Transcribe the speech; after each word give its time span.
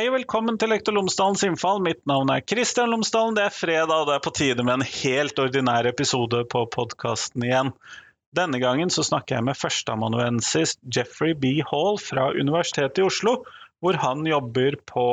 Hei 0.00 0.06
og 0.08 0.14
velkommen 0.14 0.56
til 0.56 0.70
Lektor 0.72 0.94
Lomsdalens 0.96 1.42
innfall. 1.44 1.82
Mitt 1.84 1.98
navn 2.08 2.30
er 2.32 2.40
Kristian 2.40 2.88
Lomsdalen. 2.88 3.34
Det 3.36 3.42
er 3.44 3.52
fredag, 3.52 3.90
og 3.98 4.06
det 4.08 4.14
er 4.14 4.22
på 4.24 4.30
tide 4.32 4.64
med 4.64 4.78
en 4.78 4.84
helt 4.88 5.42
ordinær 5.42 5.84
episode 5.90 6.40
på 6.48 6.62
podkasten 6.72 7.44
igjen. 7.44 7.74
Denne 8.32 8.62
gangen 8.62 8.88
så 8.88 9.04
snakker 9.04 9.36
jeg 9.36 9.46
med 9.50 9.58
førsteamanuensis 9.60 10.78
Jeffrey 10.96 11.36
B. 11.36 11.52
Hall 11.68 12.00
fra 12.00 12.30
Universitetet 12.32 13.02
i 13.02 13.04
Oslo, 13.10 13.42
hvor 13.84 14.00
han 14.00 14.24
jobber 14.24 14.80
på, 14.88 15.06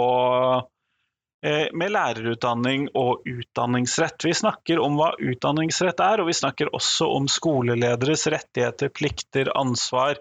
eh, 1.44 1.68
med 1.76 1.92
lærerutdanning 1.92 2.88
og 2.96 3.28
utdanningsrett. 3.28 4.24
Vi 4.24 4.38
snakker 4.40 4.80
om 4.80 4.96
hva 5.02 5.12
utdanningsrett 5.20 6.00
er, 6.00 6.24
og 6.24 6.32
vi 6.32 6.40
snakker 6.40 6.72
også 6.72 7.12
om 7.12 7.28
skolelederes 7.28 8.24
rettigheter, 8.32 8.96
plikter, 8.96 9.52
ansvar 9.52 10.16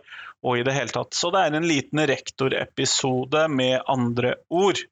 og 0.45 0.59
i 0.59 0.67
det 0.67 0.75
hele 0.77 0.93
tatt. 0.93 1.15
Så 1.17 1.31
det 1.35 1.43
er 1.43 1.57
en 1.57 1.69
liten 1.69 2.03
rektorepisode 2.11 3.47
med 3.53 3.81
andre 3.91 4.37
ord. 4.53 4.83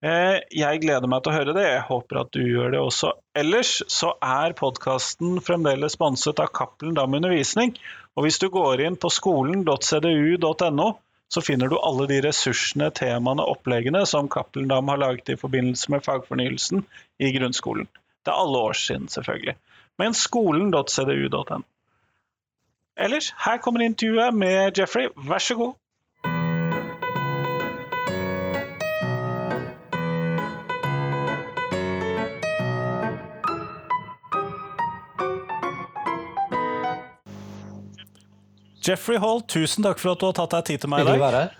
Eh, 0.00 0.38
jeg 0.56 0.80
gleder 0.80 1.10
meg 1.12 1.20
til 1.20 1.32
å 1.32 1.36
høre 1.36 1.54
det, 1.56 1.66
jeg 1.66 1.84
håper 1.90 2.22
at 2.22 2.30
du 2.32 2.40
gjør 2.40 2.72
det 2.72 2.80
også. 2.80 3.12
Ellers 3.36 3.74
så 3.92 4.14
er 4.24 4.56
podkasten 4.56 5.42
fremdeles 5.44 5.98
sponset 5.98 6.40
av 6.40 6.48
Cappelen 6.56 6.96
Dam 6.96 7.14
Undervisning. 7.18 7.74
Og 8.16 8.24
hvis 8.24 8.40
du 8.40 8.48
går 8.52 8.80
inn 8.86 8.96
på 9.00 9.12
skolen.cdu.no, 9.12 10.88
så 11.30 11.42
finner 11.46 11.70
du 11.70 11.76
alle 11.78 12.08
de 12.10 12.22
ressursene, 12.24 12.88
temaene, 12.96 13.44
oppleggene 13.46 14.02
som 14.08 14.28
Cappelen 14.32 14.70
Dam 14.72 14.88
har 14.90 14.98
laget 14.98 15.34
i 15.34 15.38
forbindelse 15.38 15.92
med 15.92 16.02
fagfornyelsen 16.06 16.82
i 17.22 17.30
grunnskolen. 17.36 17.86
Det 18.24 18.32
er 18.32 18.40
alle 18.40 18.64
år 18.70 18.80
siden, 18.80 19.06
selvfølgelig. 19.12 19.54
Men 20.00 20.16
skolen.cdu.no. 20.16 21.60
Ellers, 23.00 23.34
her 23.46 23.56
kommer 23.56 23.80
intervjuet 23.80 24.34
med 24.34 24.78
Jeffrey. 24.78 25.08
Vær 25.16 25.38
så 25.38 25.54
god. 25.54 25.72
Jeffrey 38.88 39.16
Hall, 39.20 39.42
tusen 39.48 39.84
takk 39.84 40.00
for 40.00 40.12
at 40.12 40.20
du 40.20 40.26
har 40.28 40.36
tatt 40.36 40.52
deg 40.58 40.68
tid 40.68 40.84
til 40.84 40.92
meg 40.92 41.04
i 41.04 41.08
dag. 41.08 41.14
Hyggelig 41.14 41.24
å 41.24 41.30
være 41.30 41.42
her. 41.46 41.56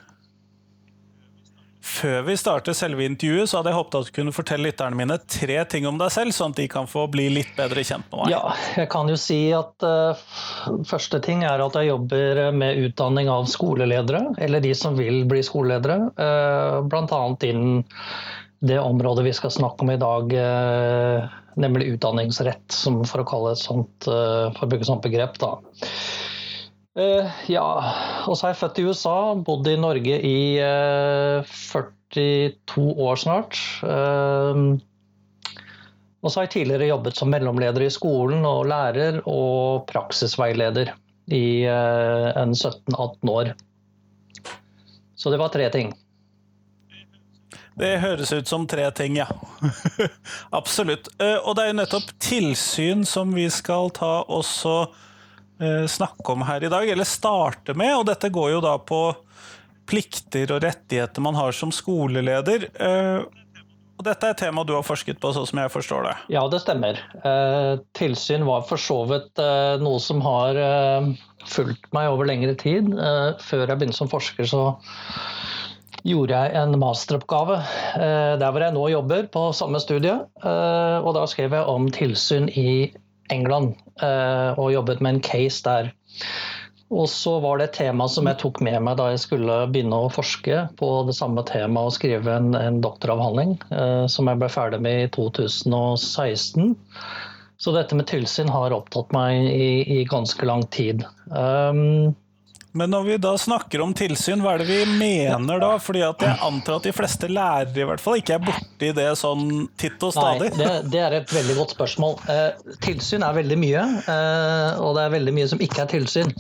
Før 2.01 2.23
vi 2.25 2.35
starter 2.41 2.73
selve 2.77 3.05
intervjuet, 3.05 3.51
så 3.51 3.59
hadde 3.59 3.73
jeg 3.73 3.77
håpet 3.77 3.97
at 3.99 4.09
du 4.09 4.15
kunne 4.17 4.33
fortelle 4.33 4.71
lytterne 4.71 4.97
mine 4.97 5.19
tre 5.29 5.59
ting 5.69 5.85
om 5.89 5.99
deg 6.01 6.13
selv, 6.15 6.33
sånn 6.33 6.55
at 6.55 6.61
de 6.63 6.67
kan 6.73 6.89
få 6.89 7.05
bli 7.13 7.27
litt 7.35 7.51
bedre 7.59 7.85
kjent 7.85 8.07
med 8.09 8.23
meg. 8.23 8.33
Ja, 8.33 8.55
jeg 8.81 8.89
kan 8.93 9.11
jo 9.11 9.19
si 9.21 9.39
at 9.57 9.85
uh, 9.85 10.23
første 10.89 11.21
ting 11.25 11.45
er 11.45 11.61
at 11.61 11.77
jeg 11.77 11.91
jobber 11.91 12.41
med 12.57 12.81
utdanning 12.87 13.29
av 13.33 13.51
skoleledere, 13.53 14.23
eller 14.41 14.65
de 14.65 14.73
som 14.79 14.97
vil 14.97 15.27
bli 15.29 15.43
skoleledere. 15.45 16.09
Uh, 16.17 16.81
Bl.a. 16.89 17.21
innen 17.51 17.85
det 18.65 18.81
området 18.81 19.27
vi 19.29 19.37
skal 19.37 19.53
snakke 19.53 19.85
om 19.85 19.93
i 19.93 20.01
dag, 20.01 20.33
uh, 20.33 21.39
nemlig 21.61 21.93
utdanningsrett, 21.99 22.81
for 23.11 23.21
å 23.21 23.29
kalle 23.29 23.53
et 23.53 23.61
sånt, 23.61 24.09
for 24.09 24.65
å 24.65 24.71
bruke 24.71 24.87
et 24.87 24.89
sånt 24.89 25.05
begrep. 25.05 25.37
da. 25.43 25.59
Uh, 26.99 27.27
ja, 27.47 27.63
og 28.27 28.35
så 28.35 28.49
er 28.49 28.51
jeg 28.51 28.59
født 28.65 28.79
i 28.83 28.85
USA, 28.89 29.17
bodd 29.47 29.69
i 29.71 29.77
Norge 29.79 30.17
i 30.27 30.39
uh, 30.59 31.47
42 31.47 32.87
år 33.07 33.21
snart. 33.21 33.59
Uh, 33.85 34.75
og 36.21 36.29
så 36.29 36.41
har 36.41 36.49
jeg 36.49 36.55
tidligere 36.57 36.91
jobbet 36.91 37.17
som 37.17 37.31
mellomleder 37.31 37.87
i 37.87 37.93
skolen 37.95 38.43
og 38.45 38.67
lærer 38.69 39.23
og 39.31 39.87
praksisveileder 39.89 40.91
i 41.33 41.63
en 41.65 42.53
17-18 42.53 43.31
år. 43.31 43.53
Så 45.17 45.33
det 45.33 45.39
var 45.41 45.49
tre 45.55 45.71
ting. 45.73 45.95
Det 47.81 47.95
høres 48.03 48.35
ut 48.37 48.51
som 48.51 48.67
tre 48.69 48.85
ting, 48.93 49.17
ja. 49.17 49.31
Absolutt. 50.61 51.09
Og 51.17 51.55
det 51.57 51.65
er 51.65 51.71
jo 51.71 51.79
nettopp 51.79 52.13
tilsyn 52.21 53.07
som 53.09 53.33
vi 53.33 53.47
skal 53.49 53.89
ta 53.97 54.19
også 54.29 54.91
snakke 55.91 56.33
om 56.33 56.47
her 56.49 56.65
i 56.65 56.71
dag, 56.73 56.89
eller 56.89 57.09
starte 57.09 57.75
med. 57.77 57.93
Og 57.99 58.07
dette 58.09 58.33
går 58.33 58.55
jo 58.57 58.63
da 58.65 58.79
på 58.81 59.03
plikter 59.91 60.53
og 60.55 60.63
rettigheter 60.65 61.21
man 61.25 61.37
har 61.37 61.53
som 61.57 61.73
skoleleder. 61.75 62.69
Og 64.01 64.05
dette 64.07 64.25
er 64.25 64.33
et 64.33 64.41
tema 64.41 64.63
du 64.65 64.73
har 64.73 64.87
forsket 64.87 65.19
på, 65.21 65.33
sånn 65.37 65.45
som 65.51 65.59
jeg 65.61 65.73
forstår 65.75 66.07
det? 66.07 66.15
Ja, 66.33 66.47
det 66.49 66.63
stemmer. 66.63 66.97
Tilsyn 67.99 68.47
var 68.49 68.65
for 68.65 68.81
så 68.81 69.03
vidt 69.11 69.43
noe 69.83 70.01
som 70.01 70.23
har 70.25 70.57
fulgt 71.45 71.91
meg 71.93 72.09
over 72.09 72.25
lengre 72.31 72.55
tid. 72.57 72.89
Før 73.45 73.67
jeg 73.67 73.77
begynte 73.77 73.99
som 73.99 74.09
forsker, 74.09 74.49
så 74.49 74.63
gjorde 76.01 76.33
jeg 76.33 76.57
en 76.57 76.79
masteroppgave 76.81 77.59
der 78.41 78.49
hvor 78.49 78.65
jeg 78.65 78.73
nå 78.73 78.89
jobber, 78.95 79.29
på 79.29 79.43
samme 79.53 79.83
studie. 79.85 80.17
Og 80.41 81.13
da 81.19 81.27
skrev 81.29 81.59
jeg 81.59 81.69
om 81.69 81.93
tilsyn 81.93 82.49
i 82.57 82.71
England 83.31 83.77
og 84.01 84.73
jobbet 84.73 85.03
med 85.05 85.17
en 85.17 85.23
case 85.25 85.63
der. 85.67 85.93
Og 86.91 87.07
så 87.09 87.37
var 87.39 87.61
det 87.61 87.69
et 87.69 87.77
tema 87.79 88.09
som 88.11 88.27
jeg 88.27 88.41
tok 88.43 88.59
med 88.67 88.81
meg 88.83 88.97
da 88.99 89.11
jeg 89.13 89.23
skulle 89.23 89.61
begynne 89.71 89.99
å 90.05 90.11
forske 90.11 90.65
på 90.81 90.89
det 91.07 91.15
samme 91.19 91.45
temaet 91.47 91.93
og 91.93 91.95
skrive 91.95 92.35
en, 92.35 92.51
en 92.59 92.81
doktoravhandling, 92.83 93.53
som 94.11 94.31
jeg 94.31 94.41
ble 94.41 94.49
ferdig 94.51 94.81
med 94.83 95.05
i 95.05 95.11
2016. 95.15 96.73
Så 97.61 97.75
dette 97.77 97.95
med 97.95 98.09
tilsyn 98.09 98.49
har 98.49 98.73
opptatt 98.73 99.13
meg 99.13 99.51
i, 99.53 100.01
i 100.01 100.05
ganske 100.09 100.47
lang 100.49 100.65
tid. 100.73 101.05
Um, 101.29 102.17
men 102.73 102.91
når 102.91 103.03
vi 103.03 103.17
da 103.19 103.33
snakker 103.39 103.83
om 103.83 103.93
tilsyn, 103.97 104.43
hva 104.45 104.55
er 104.55 104.63
det 104.63 104.69
vi 104.69 104.99
mener 105.01 105.59
da? 105.63 105.73
Fordi 105.83 106.05
at 106.07 106.23
jeg 106.23 106.39
antar 106.47 106.79
at 106.79 106.87
de 106.87 106.93
fleste 106.95 107.31
lærere 107.31 107.83
i 107.83 107.87
hvert 107.89 108.03
fall 108.03 108.21
ikke 108.21 108.37
er 108.37 108.45
borti 108.45 108.93
det 108.95 109.09
sånn 109.19 109.67
titt 109.81 109.99
og 110.07 110.15
stadig. 110.15 110.53
Nei, 110.55 110.61
det, 110.61 110.93
det, 110.93 111.01
er 111.03 111.17
et 111.19 111.35
veldig 111.35 111.57
godt 111.59 111.75
spørsmål. 111.75 112.21
Eh, 112.31 112.77
tilsyn 112.85 113.27
er 113.27 113.35
veldig 113.41 113.59
mye, 113.59 113.83
eh, 114.05 114.79
og 114.85 114.95
det 114.99 115.07
er 115.07 115.17
veldig 115.17 115.35
mye 115.41 115.51
som 115.51 115.67
ikke 115.67 115.83
er 115.83 115.91
tilsyn. 115.97 116.31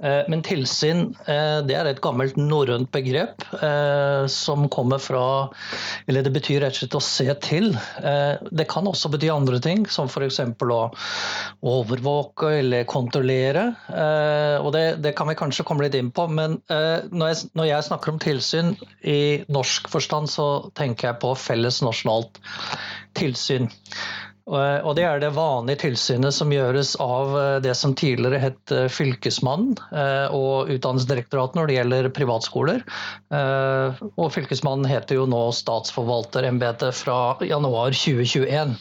Eh, 0.00 0.22
men 0.32 0.42
tilsyn 0.42 1.10
det 1.28 1.76
er 1.76 1.86
et 1.90 2.00
gammelt 2.02 2.38
norrønt 2.40 2.88
begrep 2.94 3.42
som 4.32 4.64
kommer 4.72 5.00
fra 5.02 5.22
Eller 6.08 6.24
det 6.24 6.32
betyr 6.32 6.62
rett 6.64 6.72
og 6.72 6.80
slett 6.80 6.96
å 6.96 7.02
se 7.04 7.26
til. 7.44 7.68
Det 8.50 8.66
kan 8.70 8.88
også 8.88 9.10
bety 9.12 9.28
andre 9.32 9.60
ting, 9.62 9.84
som 9.92 10.08
f.eks. 10.08 10.40
å 10.40 10.80
overvåke 11.60 12.54
eller 12.60 12.88
kontrollere. 12.88 13.66
Og 14.64 14.70
det, 14.74 14.84
det 15.04 15.14
kan 15.18 15.28
vi 15.30 15.36
kanskje 15.38 15.59
kanskje 15.60 15.68
komme 15.68 15.86
litt 15.86 15.98
inn 15.98 16.10
på. 16.10 16.26
Men 16.28 16.60
uh, 16.70 17.04
når, 17.10 17.28
jeg, 17.32 17.50
når, 17.54 17.68
jeg, 17.68 17.88
snakker 17.88 18.12
om 18.12 18.22
tilsyn 18.22 18.74
i 19.02 19.44
norsk 19.48 19.90
forstand, 19.92 20.30
så 20.30 20.70
tenker 20.74 21.10
jeg 21.10 21.20
på 21.22 21.34
felles 21.36 21.82
nasjonalt 21.82 22.40
tilsyn. 23.18 23.70
Og 24.50 24.96
det 24.98 25.04
er 25.06 25.20
det 25.22 25.28
vanlige 25.36 25.84
tilsynet 25.84 26.34
som 26.34 26.50
gjøres 26.50 26.96
av 26.98 27.34
uh, 27.36 27.60
det 27.62 27.76
som 27.78 27.92
tidligere 27.94 28.40
het 28.42 28.72
Fylkesmannen 28.90 29.76
og 30.34 30.72
Utdanningsdirektoratet 30.74 31.58
når 31.58 31.68
det 31.68 31.76
gjelder 31.76 32.08
privatskoler. 32.16 32.82
Og 33.30 34.32
Fylkesmannen 34.34 34.88
heter 34.90 35.20
jo 35.20 35.28
nå 35.30 35.44
Statsforvalterembetet 35.54 36.96
fra 36.98 37.36
januar 37.46 37.94
2021. 37.94 38.74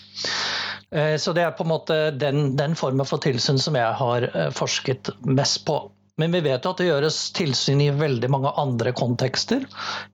Så 1.21 1.35
det 1.37 1.43
er 1.45 1.53
på 1.53 1.67
en 1.67 1.69
måte 1.69 1.99
den, 2.17 2.55
den 2.57 2.73
formen 2.79 3.05
for 3.05 3.21
tilsyn 3.21 3.61
som 3.61 3.77
jeg 3.77 3.93
har 3.99 4.25
forsket 4.57 5.11
mest 5.21 5.61
på. 5.69 5.83
Men 6.19 6.35
vi 6.35 6.41
vet 6.43 6.65
jo 6.65 6.73
at 6.73 6.81
det 6.81 6.89
gjøres 6.89 7.17
tilsyn 7.37 7.81
i 7.83 7.91
veldig 7.95 8.29
mange 8.33 8.51
andre 8.59 8.91
kontekster. 8.95 9.63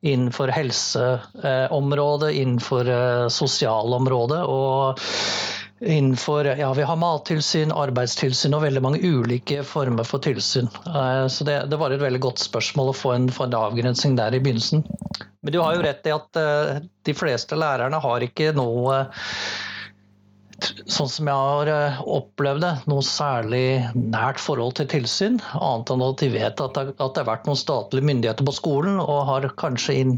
Innenfor 0.05 0.53
helseområdet, 0.53 2.31
innenfor 2.41 2.91
eh, 2.93 3.27
sosialområdet 3.33 4.43
og 4.45 5.01
innenfor 5.85 6.45
ja, 6.45 6.73
Vi 6.73 6.85
har 6.87 6.95
mattilsyn, 6.95 7.73
arbeidstilsyn 7.73 8.53
og 8.55 8.63
veldig 8.63 8.81
mange 8.85 9.01
ulike 9.01 9.63
former 9.67 10.07
for 10.07 10.23
tilsyn. 10.23 10.69
Eh, 10.87 11.25
så 11.27 11.47
det, 11.47 11.59
det 11.73 11.81
var 11.81 11.91
et 11.91 12.03
veldig 12.05 12.21
godt 12.23 12.45
spørsmål 12.45 12.93
å 12.93 12.97
få 13.01 13.15
en, 13.17 13.29
få 13.33 13.49
en 13.49 13.57
avgrensning 13.65 14.15
der 14.19 14.37
i 14.37 14.41
begynnelsen. 14.45 14.85
Men 15.41 15.53
du 15.53 15.59
har 15.61 15.75
jo 15.75 15.85
rett 15.85 16.07
i 16.07 16.13
at 16.13 16.41
eh, 16.41 16.83
de 17.05 17.17
fleste 17.17 17.57
lærerne 17.57 17.99
har 18.01 18.29
ikke 18.29 18.53
noe 18.57 19.03
sånn 20.63 21.09
som 21.11 21.29
jeg 21.29 21.35
har 21.35 21.69
eh, 21.71 21.97
opplevd 22.07 22.63
det, 22.63 22.71
noe 22.89 23.03
særlig 23.05 23.65
nært 23.95 24.39
forhold 24.41 24.77
til 24.79 24.87
tilsyn. 24.91 25.39
Annet 25.57 25.91
enn 25.91 26.05
at 26.05 26.21
de 26.21 26.29
vet 26.33 26.63
at 26.63 26.77
det, 26.77 26.95
har 27.01 27.27
vært 27.27 27.49
noen 27.49 27.59
statlige 27.59 28.07
myndigheter 28.07 28.47
på 28.47 28.55
skolen, 28.55 28.99
og 29.03 29.25
har 29.29 29.49
kanskje 29.59 29.97
in, 30.03 30.15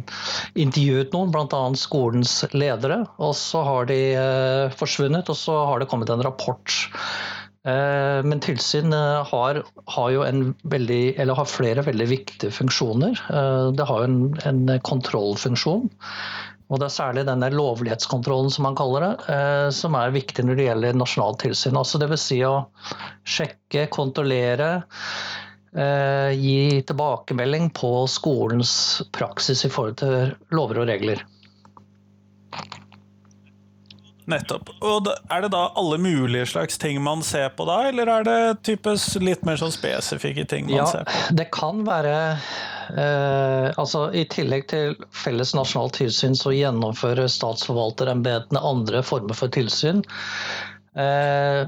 intervjuet 0.59 1.15
noen, 1.15 1.33
bl.a. 1.33 1.63
skolens 1.79 2.39
ledere. 2.53 3.03
Og 3.17 3.33
så 3.39 3.63
har 3.65 3.89
de 3.89 3.99
eh, 4.13 4.77
forsvunnet, 4.77 5.33
og 5.33 5.39
så 5.39 5.57
har 5.71 5.81
det 5.81 5.89
kommet 5.91 6.13
en 6.13 6.25
rapport. 6.25 6.79
Eh, 7.67 8.19
men 8.27 8.43
tilsyn 8.43 8.93
har, 8.93 9.63
har, 9.95 10.11
jo 10.13 10.27
veldig, 10.69 11.01
har 11.17 11.49
flere 11.49 11.85
veldig 11.87 12.11
viktige 12.13 12.53
funksjoner. 12.53 13.23
Det 13.73 13.89
har 13.89 14.03
jo 14.03 14.11
en, 14.11 14.21
en 14.45 14.77
kontrollfunksjon. 14.85 15.89
Og 16.67 16.81
Det 16.81 16.89
er 16.89 16.95
særlig 16.97 17.23
denne 17.27 17.47
lovlighetskontrollen 17.53 18.51
som 18.51 18.65
man 18.67 18.75
kaller 18.75 19.05
det, 19.05 19.11
eh, 19.31 19.67
som 19.71 19.95
er 19.95 20.15
viktig 20.15 20.43
når 20.43 20.59
det 20.59 20.65
gjelder 20.67 20.99
nasjonalt 20.99 21.39
tilsyn. 21.45 21.79
Altså 21.79 22.01
Dvs. 22.01 22.25
Si 22.27 22.41
å 22.43 22.55
sjekke, 23.23 23.85
kontrollere 23.93 24.71
eh, 25.71 26.35
gi 26.35 26.83
tilbakemelding 26.89 27.71
på 27.77 27.91
skolens 28.11 28.73
praksis 29.15 29.63
i 29.63 29.71
forhold 29.71 29.99
til 30.03 30.35
lover 30.51 30.83
og 30.83 30.91
regler. 30.91 31.23
Nettopp. 34.27 34.73
Og 34.83 35.07
Er 35.31 35.45
det 35.45 35.53
da 35.53 35.69
alle 35.79 35.97
mulige 36.03 36.49
slags 36.51 36.77
ting 36.77 36.99
man 36.99 37.23
ser 37.23 37.47
på 37.55 37.63
da, 37.69 37.85
eller 37.87 38.11
er 38.11 38.27
det 38.27 38.39
types 38.67 39.13
litt 39.23 39.45
mer 39.47 39.55
sånn 39.55 39.71
spesifikke 39.71 40.43
ting 40.43 40.67
man 40.67 40.81
ja, 40.81 40.87
ser 40.91 41.07
på? 41.07 41.35
Det 41.39 41.47
kan 41.55 41.85
være 41.87 42.17
eh, 42.93 43.67
altså 43.77 44.07
I 44.15 44.23
tillegg 44.31 44.67
til 44.71 44.95
felles 45.15 45.53
nasjonalt 45.57 45.97
tilsyn, 45.99 46.37
så 46.37 46.55
gjennomfører 46.55 47.29
statsforvalterembetene 47.31 48.63
andre 48.71 49.03
former 49.05 49.37
for 49.37 49.53
tilsyn. 49.53 50.03
Eh, 50.97 51.63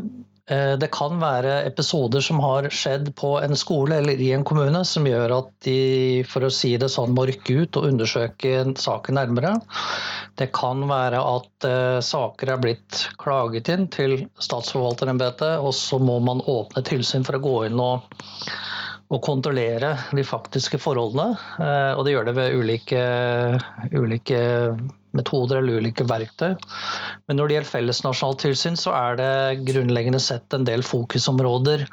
Eh, 0.50 0.77
det 0.81 0.88
kan 0.92 1.19
være 1.21 1.60
episoder 1.69 2.24
som 2.25 2.39
har 2.42 2.66
skjedd 2.74 3.12
på 3.19 3.36
en 3.38 3.54
skole 3.57 4.00
eller 4.00 4.18
i 4.18 4.31
en 4.33 4.45
kommune 4.48 4.81
som 4.88 5.06
gjør 5.06 5.36
at 5.36 5.51
de 5.66 6.24
for 6.30 6.48
å 6.48 6.50
si 6.54 6.71
det 6.81 6.89
sånn, 6.89 7.13
må 7.13 7.27
rykke 7.30 7.57
ut 7.62 7.77
og 7.77 7.86
undersøke 7.92 8.54
saken 8.81 9.19
nærmere. 9.19 9.54
Det 10.42 10.50
kan 10.56 10.81
være 10.89 11.19
at 11.21 11.68
uh, 11.68 12.00
saker 12.01 12.54
er 12.56 12.63
blitt 12.63 13.04
klaget 13.21 13.69
inn 13.69 13.86
til 13.94 14.16
statsforvalterembetet, 14.42 15.60
og 15.62 15.75
så 15.75 16.00
må 16.01 16.18
man 16.24 16.42
åpne 16.42 16.81
tilsyn 16.88 17.27
for 17.27 17.38
å 17.38 17.44
gå 17.44 17.56
inn 17.68 17.81
og, 17.83 18.07
og 19.09 19.23
kontrollere 19.25 19.95
de 20.13 20.23
faktiske 20.25 20.77
forholdene. 20.81 21.33
Uh, 21.57 21.97
og 21.97 22.06
det 22.06 22.13
gjør 22.13 22.29
det 22.29 22.38
ved 22.38 22.57
ulike, 22.61 23.03
ulike 23.97 24.41
metoder 25.17 25.59
eller 25.59 25.81
ulike 25.81 26.06
verktøy. 26.07 26.53
Men 27.27 27.39
når 27.39 27.50
det 27.50 27.56
gjelder 27.57 27.71
fellesnasjonalt 27.71 28.44
tilsyn, 28.44 28.77
så 28.79 28.94
er 28.97 29.19
det 29.19 29.65
grunnleggende 29.67 30.21
sett 30.21 30.53
en 30.56 30.67
del 30.67 30.83
fokusområder 30.85 31.85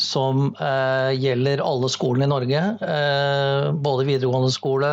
som 0.00 0.48
eh, 0.58 1.12
gjelder 1.18 1.62
alle 1.64 1.90
skolene 1.92 2.26
i 2.26 2.32
Norge. 2.32 2.64
Eh, 2.90 3.70
både 3.86 4.08
videregående 4.10 4.52
skole, 4.54 4.92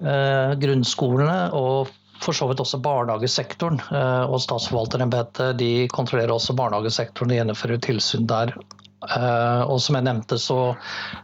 eh, 0.00 0.56
grunnskolene 0.62 1.38
og 1.58 1.94
for 2.18 2.34
så 2.34 2.48
vidt 2.50 2.64
også 2.64 2.80
barnehagesektoren. 2.82 3.78
Eh, 3.92 4.24
og 4.26 4.40
Statsforvalterembetet 4.42 5.62
kontrollerer 5.94 6.34
også 6.34 6.56
barnehagesektoren 6.58 7.34
og 7.34 7.42
gjennomfører 7.42 7.84
tilsyn 7.84 8.28
der 8.30 8.56
og 8.98 9.78
som 9.82 9.94
jeg 9.94 10.06
nevnte, 10.08 10.38
så 10.42 10.74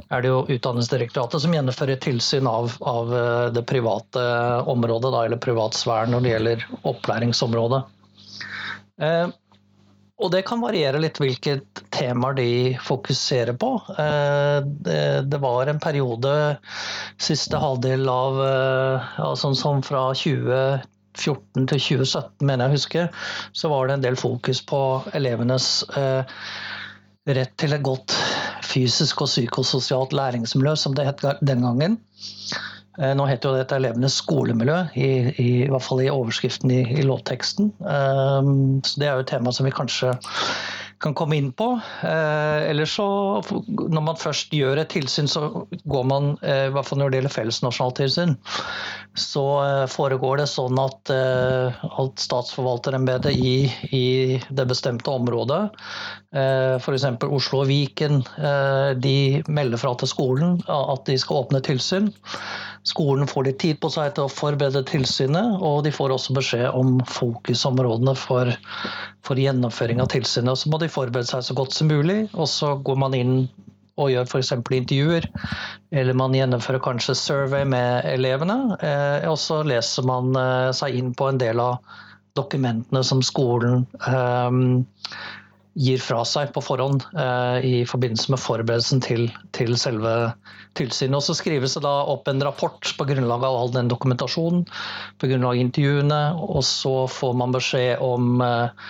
er 0.06 0.22
det 0.22 0.30
jo 0.30 0.44
Utdanningsdirektoratet 0.54 1.42
som 1.42 1.54
gjennomfører 1.56 1.98
tilsyn 2.02 2.46
av, 2.46 2.76
av 2.86 3.14
uh, 3.14 3.46
det 3.54 3.64
private 3.66 4.24
området, 4.70 5.10
da, 5.10 5.22
eller 5.26 5.42
privatsfæren 5.42 6.14
når 6.14 6.22
det 6.22 6.34
gjelder 6.34 6.66
opplæringsområdet. 6.92 7.82
Uh, 9.02 9.26
og 10.22 10.30
det 10.30 10.44
kan 10.46 10.62
variere 10.62 11.00
litt 11.02 11.18
hvilke 11.18 11.56
temaer 11.92 12.36
de 12.38 12.50
fokuserer 12.78 13.56
på. 13.58 13.72
Det, 13.90 15.40
var 15.42 15.66
en 15.66 15.80
periode 15.82 16.34
siste 17.18 17.58
halvdel 17.58 18.06
av 18.08 18.38
ja, 18.38 19.32
sånn 19.34 19.58
som 19.58 19.82
fra 19.82 20.04
2014 20.14 21.66
til 21.72 21.82
2017, 21.82 22.46
mener 22.46 22.64
jeg 22.64 22.70
å 22.70 22.76
huske, 22.78 23.08
så 23.58 23.72
var 23.74 23.90
det 23.90 23.98
en 23.98 24.06
del 24.06 24.16
fokus 24.20 24.62
på 24.66 24.80
elevenes 25.18 25.82
eh, 25.98 26.38
rett 27.26 27.54
til 27.60 27.72
et 27.72 27.84
godt 27.84 28.14
fysisk 28.64 29.22
og 29.24 29.30
psykososialt 29.30 30.12
læringsmiljø, 30.16 30.74
som 30.76 30.94
det 30.96 31.06
het 31.08 31.24
den 31.40 31.64
gangen. 31.64 31.98
Eh, 32.98 33.14
nå 33.16 33.26
heter 33.26 33.50
jo 33.50 33.58
dette 33.58 33.78
elevenes 33.80 34.20
skolemiljø, 34.22 34.76
i, 34.94 35.08
i, 35.32 35.48
i, 35.64 35.70
hvert 35.70 35.82
fall 35.82 36.04
i 36.04 36.10
overskriften 36.12 36.70
i, 36.70 36.82
i 36.94 37.06
lovteksten. 37.06 37.72
Um, 37.80 38.80
så 38.86 39.00
det 39.00 39.08
er 39.08 39.16
jo 39.16 39.24
et 39.24 39.32
tema 39.32 39.54
som 39.54 39.66
vi 39.66 39.74
kanskje 39.74 40.14
kan 41.04 41.14
komme 41.14 41.36
inn 41.36 41.52
på. 41.52 41.66
Eh, 42.02 42.70
eller 42.70 42.88
så, 42.88 43.06
når 43.68 44.04
man 44.08 44.18
først 44.20 44.54
gjør 44.56 44.80
et 44.80 44.92
tilsyn, 44.94 45.28
så 45.30 45.66
går 45.90 46.06
man, 46.08 46.32
eh, 46.42 46.66
i 46.68 46.72
hvert 46.74 46.88
fall 46.88 47.02
når 47.02 47.12
det 47.12 47.20
gjelder 47.20 47.34
fellesnasjonalt 47.36 48.00
tilsyn, 48.00 48.34
så 49.18 49.44
eh, 49.64 49.84
foregår 49.92 50.40
det 50.40 50.48
sånn 50.50 50.80
at, 50.80 51.12
at 51.12 52.24
statsforvalterembetet 52.24 53.36
i, 53.36 53.56
i, 53.92 54.04
det 54.48 54.68
bestemte 54.70 55.12
området, 55.12 55.62
f.eks. 56.34 57.04
Oslo 57.28 57.60
og 57.62 57.68
Viken, 57.68 58.24
de 58.98 59.18
melder 59.46 59.78
fra 59.78 59.92
til 60.00 60.10
skolen 60.10 60.56
at 60.66 61.04
de 61.06 61.14
skal 61.20 61.44
åpne 61.44 61.60
tilsyn. 61.62 62.08
Skolen 62.84 63.28
får 63.30 63.46
litt 63.46 63.60
tid 63.62 63.78
på 63.80 63.88
seg 63.92 64.16
til 64.16 64.26
å 64.26 64.32
forberede 64.32 64.82
tilsynet, 64.90 65.60
og 65.64 65.84
de 65.86 65.92
får 65.94 66.12
også 66.16 66.34
beskjed 66.36 66.66
om 66.76 66.98
fokusområdene 67.08 68.12
for, 68.18 68.50
for 69.24 69.40
gjennomføring 69.40 70.02
av 70.02 70.10
tilsynet. 70.12 70.60
Så 70.60 70.70
må 70.72 70.80
de 70.82 70.90
forberede 70.92 71.28
seg 71.30 71.44
så 71.46 71.56
godt 71.56 71.76
som 71.76 71.90
mulig, 71.90 72.24
og 72.32 72.48
så 72.50 72.74
går 72.84 72.98
man 73.00 73.16
inn 73.18 73.36
og 74.00 74.10
gjør 74.10 74.26
f.eks. 74.26 74.50
intervjuer, 74.58 75.28
eller 75.94 76.18
man 76.18 76.34
gjennomfører 76.34 76.82
kanskje 76.82 77.14
survey 77.18 77.66
med 77.68 78.08
elevene. 78.10 78.76
Eh, 78.82 79.28
og 79.30 79.38
så 79.38 79.60
leser 79.66 80.06
man 80.08 80.34
eh, 80.38 80.72
seg 80.74 80.98
inn 80.98 81.12
på 81.14 81.30
en 81.30 81.38
del 81.38 81.62
av 81.62 81.78
dokumentene 82.34 83.04
som 83.06 83.22
skolen 83.22 83.84
eh, 84.08 84.60
gir 85.74 85.98
fra 86.02 86.22
seg 86.28 86.52
på 86.54 86.62
forhånd 86.62 87.02
eh, 87.18 87.66
i 87.66 87.74
forbindelse 87.88 88.34
med 88.34 88.42
forberedelsen 88.42 89.02
til, 89.04 89.26
til 89.56 89.74
selve 89.80 90.14
tilsynet. 90.78 91.18
Og 91.18 91.26
så 91.26 91.36
skrives 91.38 91.76
det 91.76 91.84
da 91.86 91.96
opp 92.10 92.30
en 92.30 92.42
rapport 92.46 92.94
på 92.98 93.08
grunnlag 93.10 93.46
av 93.46 93.58
all 93.58 93.74
den 93.74 93.90
dokumentasjonen, 93.90 94.64
på 95.18 95.30
grunnlag 95.30 95.58
av 95.58 95.66
intervjuene, 95.66 96.22
og 96.38 96.64
så 96.66 96.96
får 97.10 97.38
man 97.42 97.54
beskjed 97.54 98.02
om 98.04 98.42
eh, 98.44 98.88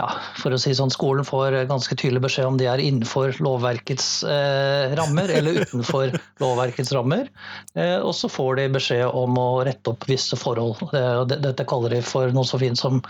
ja, 0.00 0.08
for 0.40 0.54
å 0.54 0.58
si 0.60 0.72
sånn, 0.76 0.92
Skolen 0.92 1.26
får 1.26 1.58
ganske 1.68 1.96
tydelig 1.98 2.22
beskjed 2.24 2.48
om 2.48 2.56
de 2.60 2.68
er 2.70 2.80
innenfor 2.80 3.36
lovverkets 3.44 4.22
eh, 4.24 4.94
rammer 4.96 5.32
eller 5.36 5.60
utenfor 5.66 6.14
lovverkets 6.42 6.94
rammer. 6.96 7.28
Eh, 7.76 7.98
og 7.98 8.14
så 8.16 8.30
får 8.32 8.56
de 8.60 8.70
beskjed 8.78 9.04
om 9.06 9.36
å 9.40 9.50
rette 9.68 9.92
opp 9.92 10.08
visse 10.08 10.38
forhold. 10.40 10.80
Eh, 10.96 11.24
dette 11.34 11.68
kaller 11.68 11.98
de 11.98 12.00
for 12.06 12.32
noe 12.32 12.48
så 12.48 12.60
fint 12.62 12.80
som 12.80 13.02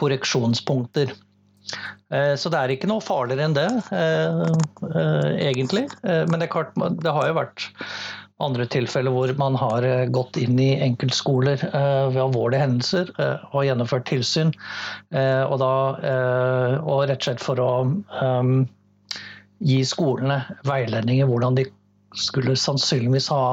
korreksjonspunkter. 0.00 1.14
Eh, 2.12 2.34
så 2.36 2.50
det 2.52 2.60
er 2.60 2.74
ikke 2.74 2.90
noe 2.90 3.04
farligere 3.04 3.48
enn 3.48 3.56
det, 3.56 3.68
eh, 3.94 4.42
eh, 4.90 5.30
egentlig. 5.48 5.86
Men 6.02 6.42
det, 6.42 6.50
klart, 6.52 6.74
det 6.76 7.14
har 7.16 7.30
jo 7.30 7.38
vært 7.38 7.70
andre 8.42 8.66
tilfeller 8.68 9.14
hvor 9.14 9.30
man 9.38 9.56
har 9.56 9.86
gått 10.12 10.36
inn 10.42 10.58
i 10.60 10.74
enkeltskoler 10.82 11.60
ved 11.62 12.18
alvorlige 12.18 12.64
hendelser 12.64 13.12
og 13.54 13.62
gjennomført 13.62 14.08
tilsyn. 14.10 14.50
Og, 15.14 15.54
da, 15.62 15.70
og 16.82 17.04
rett 17.06 17.22
og 17.22 17.28
slett 17.28 17.44
for 17.44 17.62
å 17.62 17.70
gi 19.64 19.78
skolene 19.86 20.40
veiledning 20.66 21.22
i 21.22 21.28
hvordan 21.30 21.60
de 21.60 21.68
skulle 22.18 22.58
sannsynligvis 22.58 23.30
ha 23.32 23.46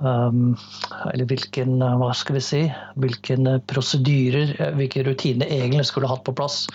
eller 0.00 1.26
hvilken, 1.26 1.80
uh, 1.82 1.96
hva 1.98 2.12
skal 2.14 2.38
vi 2.38 2.42
si, 2.44 2.60
hvilken 3.02 3.48
uh, 3.50 3.60
prosedyrer, 3.70 4.54
uh, 4.60 4.74
hvilke 4.78 5.02
rutiner 5.06 5.50
egentlig 5.50 5.88
skulle 5.88 6.10
hatt 6.10 6.24
på 6.26 6.36
plass 6.38 6.66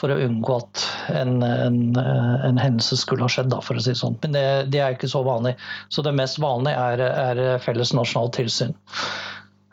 for 0.00 0.10
å 0.10 0.18
unngå 0.24 0.54
at 0.56 0.84
en, 1.12 1.42
en, 1.44 1.80
en 1.94 2.58
hendelse 2.58 2.96
skulle 2.96 3.26
ha 3.26 3.30
skjedd, 3.30 3.50
da, 3.52 3.58
for 3.60 3.76
å 3.76 3.82
si 3.84 3.92
sånn. 3.94 4.16
Men 4.22 4.32
det, 4.32 4.44
det, 4.72 4.80
er 4.80 4.96
ikke 4.96 5.10
så 5.12 5.20
vanlig. 5.26 5.52
Så 5.92 6.00
det 6.06 6.14
mest 6.16 6.40
vanlige 6.40 6.80
er, 6.80 7.02
er 7.04 7.60
felles 7.60 7.92
nasjonalt 7.92 8.32
tilsyn. 8.38 8.72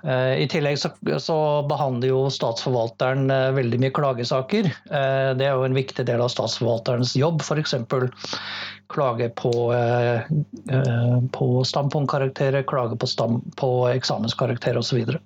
I 0.03 0.43
tillegg 0.51 0.75
så, 0.79 0.91
så, 1.23 1.37
behandler 1.67 2.11
jo 2.11 2.19
statsforvalteren 2.31 3.31
veldig 3.55 3.79
mye 3.81 3.95
klagesaker. 3.95 4.67
Det 4.67 5.47
er 5.47 5.55
jo 5.55 5.63
en 5.63 5.79
viktig 5.79 6.03
del 6.11 6.19
av 6.23 6.33
statsforvalterens 6.35 7.15
jobb, 7.15 7.39
f.eks 7.47 7.73
klage 8.89 9.29
på, 9.29 9.73
eh, 9.73 10.15
eh, 10.75 11.17
på 11.31 11.63
standpunktkarakterer, 11.63 12.63
klage 12.63 12.97
på, 12.97 13.07
stam, 13.07 13.41
på 13.57 13.89
eksamenskarakterer 13.89 14.77
osv. 14.77 15.17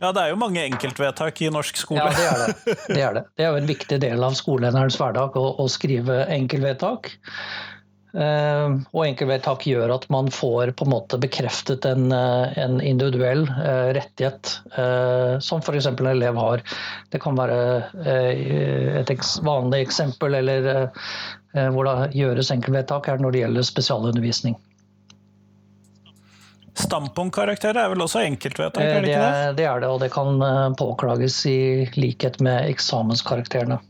Ja, 0.00 0.12
det 0.16 0.20
er 0.22 0.30
jo 0.32 0.38
mange 0.40 0.62
enkeltvedtak 0.64 1.42
i 1.44 1.50
norsk 1.52 1.76
skole. 1.76 2.00
Ja, 2.00 2.12
det 2.16 2.26
er 2.26 2.38
det. 2.40 2.76
Det 2.88 3.02
er, 3.02 3.14
det. 3.14 3.24
Det 3.36 3.44
er 3.44 3.50
jo 3.52 3.60
en 3.60 3.68
viktig 3.68 3.98
del 4.00 4.24
av 4.24 4.36
skolelederens 4.38 4.96
hverdag 4.96 5.36
å, 5.36 5.44
å 5.60 5.66
skrive 5.68 6.22
enkeltvedtak. 6.32 7.12
Uh, 8.10 8.82
og 8.90 9.04
enkeltvedtak 9.04 9.62
gjør 9.70 9.92
at 9.94 10.08
man 10.10 10.30
får 10.34 10.72
på 10.74 10.86
en 10.86 10.90
måte 10.90 11.18
bekreftet 11.22 11.86
en, 11.86 12.08
uh, 12.10 12.50
en 12.58 12.80
individuell 12.82 13.44
uh, 13.46 13.90
rettighet, 13.94 14.56
som 15.44 15.62
f.eks. 15.62 15.86
en 15.92 16.08
elev 16.10 16.38
har. 16.38 16.62
Det 17.12 17.20
kan 17.22 17.36
være 17.38 17.58
et 18.10 19.10
vanlig 19.44 19.80
eksempel 19.84 20.34
eller 20.38 20.88
hvor 21.74 21.86
det 21.86 22.16
gjøres 22.16 22.50
enkeltvedtak 22.54 23.08
her 23.10 23.20
når 23.22 23.34
det 23.34 23.42
gjelder 23.42 23.66
spesialundervisning. 23.66 24.56
Standpunktkarakterer 26.80 27.82
er 27.82 27.92
vel 27.92 28.04
også 28.06 28.22
enkeltvedtak? 28.24 28.82
er 28.82 29.04
det, 29.04 29.12
ikke 29.12 29.26
det? 29.26 29.52
det 29.58 29.68
er 29.68 29.82
det, 29.82 29.90
og 29.90 30.00
det 30.04 30.10
kan 30.14 30.40
påklages 30.78 31.42
i 31.50 31.60
likhet 31.98 32.40
med 32.44 32.70
eksamenskarakterene. 32.70 33.80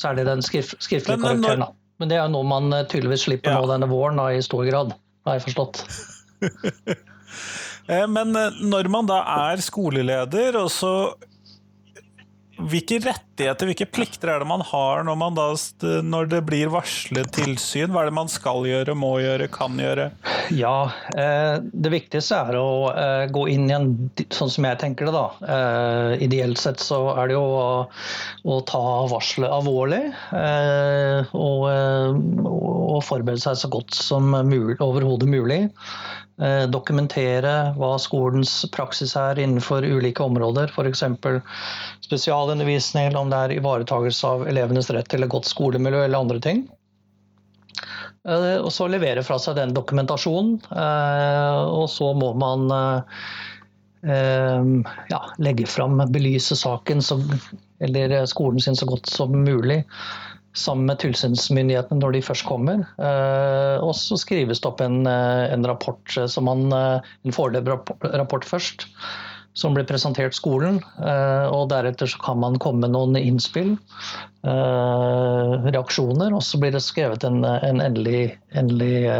Så 0.00 0.10
er 0.10 0.16
det 0.18 0.26
den 0.30 0.42
skrif 0.44 0.72
skriftlige 0.80 1.20
men, 1.20 1.42
karakteren. 1.42 1.66
da. 1.66 1.74
Men 2.00 2.08
det 2.08 2.16
er 2.16 2.24
jo 2.24 2.32
noe 2.32 2.48
man 2.48 2.72
eh, 2.72 2.86
tydeligvis 2.88 3.26
slipper 3.28 3.52
ja. 3.52 3.60
nå 3.60 3.68
denne 3.68 3.88
våren, 3.90 4.16
da, 4.20 4.30
i 4.32 4.40
stor 4.44 4.64
grad, 4.68 4.94
har 5.28 5.38
jeg 5.38 5.48
forstått. 5.50 5.84
Eh, 7.90 8.04
men 8.06 8.36
eh, 8.38 8.58
når 8.70 8.86
man 8.92 9.06
da 9.08 9.16
er 9.48 9.58
skoleleder, 9.64 10.54
og 10.60 10.68
så 10.70 10.90
hvilke 12.68 12.98
rettigheter, 13.02 13.68
hvilke 13.70 13.86
plikter 13.88 14.32
er 14.34 14.42
det 14.42 14.48
man 14.48 14.62
har 14.66 15.04
når, 15.06 15.16
man 15.18 15.36
da, 15.36 15.46
når, 16.04 16.28
det 16.32 16.40
blir 16.48 16.72
varslet 16.72 17.30
tilsyn? 17.34 17.92
Hva 17.92 18.04
er 18.04 18.10
det 18.10 18.16
man 18.18 18.30
skal 18.32 18.66
gjøre, 18.68 18.96
må 18.98 19.14
gjøre, 19.22 19.48
kan 19.52 19.78
gjøre? 19.80 20.10
Ja, 20.54 20.90
eh, 21.14 21.56
Det 21.60 21.92
viktigste 21.92 22.40
er 22.50 22.58
å 22.60 22.70
eh, 22.92 23.24
gå 23.32 23.46
inn 23.52 23.68
i 23.70 23.76
en 23.76 23.90
sånn 24.34 24.52
som 24.52 24.68
jeg 24.68 24.80
tenker 24.82 25.08
det. 25.08 25.16
da. 25.16 25.26
Eh, 25.56 26.24
ideelt 26.26 26.60
sett 26.60 26.82
så 26.84 27.02
er 27.16 27.30
det 27.30 27.38
jo 27.38 27.44
å, 27.44 27.68
å 28.44 28.60
ta 28.68 28.84
varselet 29.10 29.52
alvorlig. 29.60 30.02
Og, 31.30 31.66
og, 31.70 32.98
forberede 33.06 33.40
seg 33.40 33.56
så 33.56 33.70
godt 33.72 33.96
som 33.96 34.34
overhodet 34.34 35.28
mulig. 35.30 35.62
Eh, 36.40 36.66
dokumentere 36.72 37.50
hva 37.76 37.90
skolens 38.00 38.62
praksis 38.72 39.12
er 39.18 39.38
innenfor 39.42 39.84
ulike 39.84 40.24
områder, 40.24 40.72
f.eks. 40.72 41.02
spesialundervisning, 42.06 43.10
eller 43.10 43.20
om 43.20 43.32
det 43.32 43.40
er 43.40 43.56
ivaretakelse 43.58 44.28
av 44.28 44.46
elevenes 44.48 44.88
rett 44.94 45.10
til 45.12 45.26
et 45.26 45.32
godt 45.32 45.50
skolemiljø 45.50 46.06
eller 46.06 46.24
andre 46.24 46.40
ting. 46.40 46.62
Eh, 48.24 48.56
og 48.56 48.70
så 48.72 48.88
levere 48.88 49.24
fra 49.26 49.36
seg 49.42 49.58
den 49.60 49.76
dokumentasjonen. 49.76 50.56
Eh, 50.72 51.60
og 51.76 51.86
så 51.92 52.12
må 52.16 52.32
man 52.40 52.68
ja, 54.00 55.18
legge 55.44 55.66
fram, 55.68 55.98
belyse 56.08 56.56
saken 56.56 57.02
eller 57.84 58.14
skolen 58.30 58.62
sin 58.64 58.78
så 58.80 58.86
godt 58.88 59.10
som 59.12 59.34
mulig 59.44 59.82
sammen 60.56 60.88
med 60.90 60.98
tilsynsmyndighetene 61.02 62.00
når 62.02 62.16
de 62.16 62.22
først 62.26 62.46
kommer. 62.48 62.82
Eh, 62.98 63.76
og 63.84 63.94
så 63.98 64.18
skrives 64.18 64.60
det 64.60 64.70
opp 64.70 64.80
en, 64.82 65.06
eh, 65.06 65.46
en 65.54 65.66
rapport, 65.66 66.02
eh, 66.16 66.40
man, 66.42 66.72
en 66.72 67.36
foreløpig 67.36 67.78
rapport 68.18 68.44
først, 68.44 68.88
som 69.54 69.74
blir 69.74 69.84
presentert 69.84 70.34
skolen. 70.34 70.78
Og 71.50 71.68
deretter 71.68 72.06
kan 72.22 72.38
man 72.38 72.58
komme 72.58 72.86
med 72.86 72.94
noen 72.94 73.16
innspill, 73.18 73.76
reaksjoner, 74.44 76.32
og 76.32 76.42
så 76.46 76.56
blir 76.62 76.70
det 76.70 76.84
skrevet 76.86 77.24
en, 77.26 77.42
en 77.44 77.82
endelig, 77.82 78.38
endelig 78.54 79.10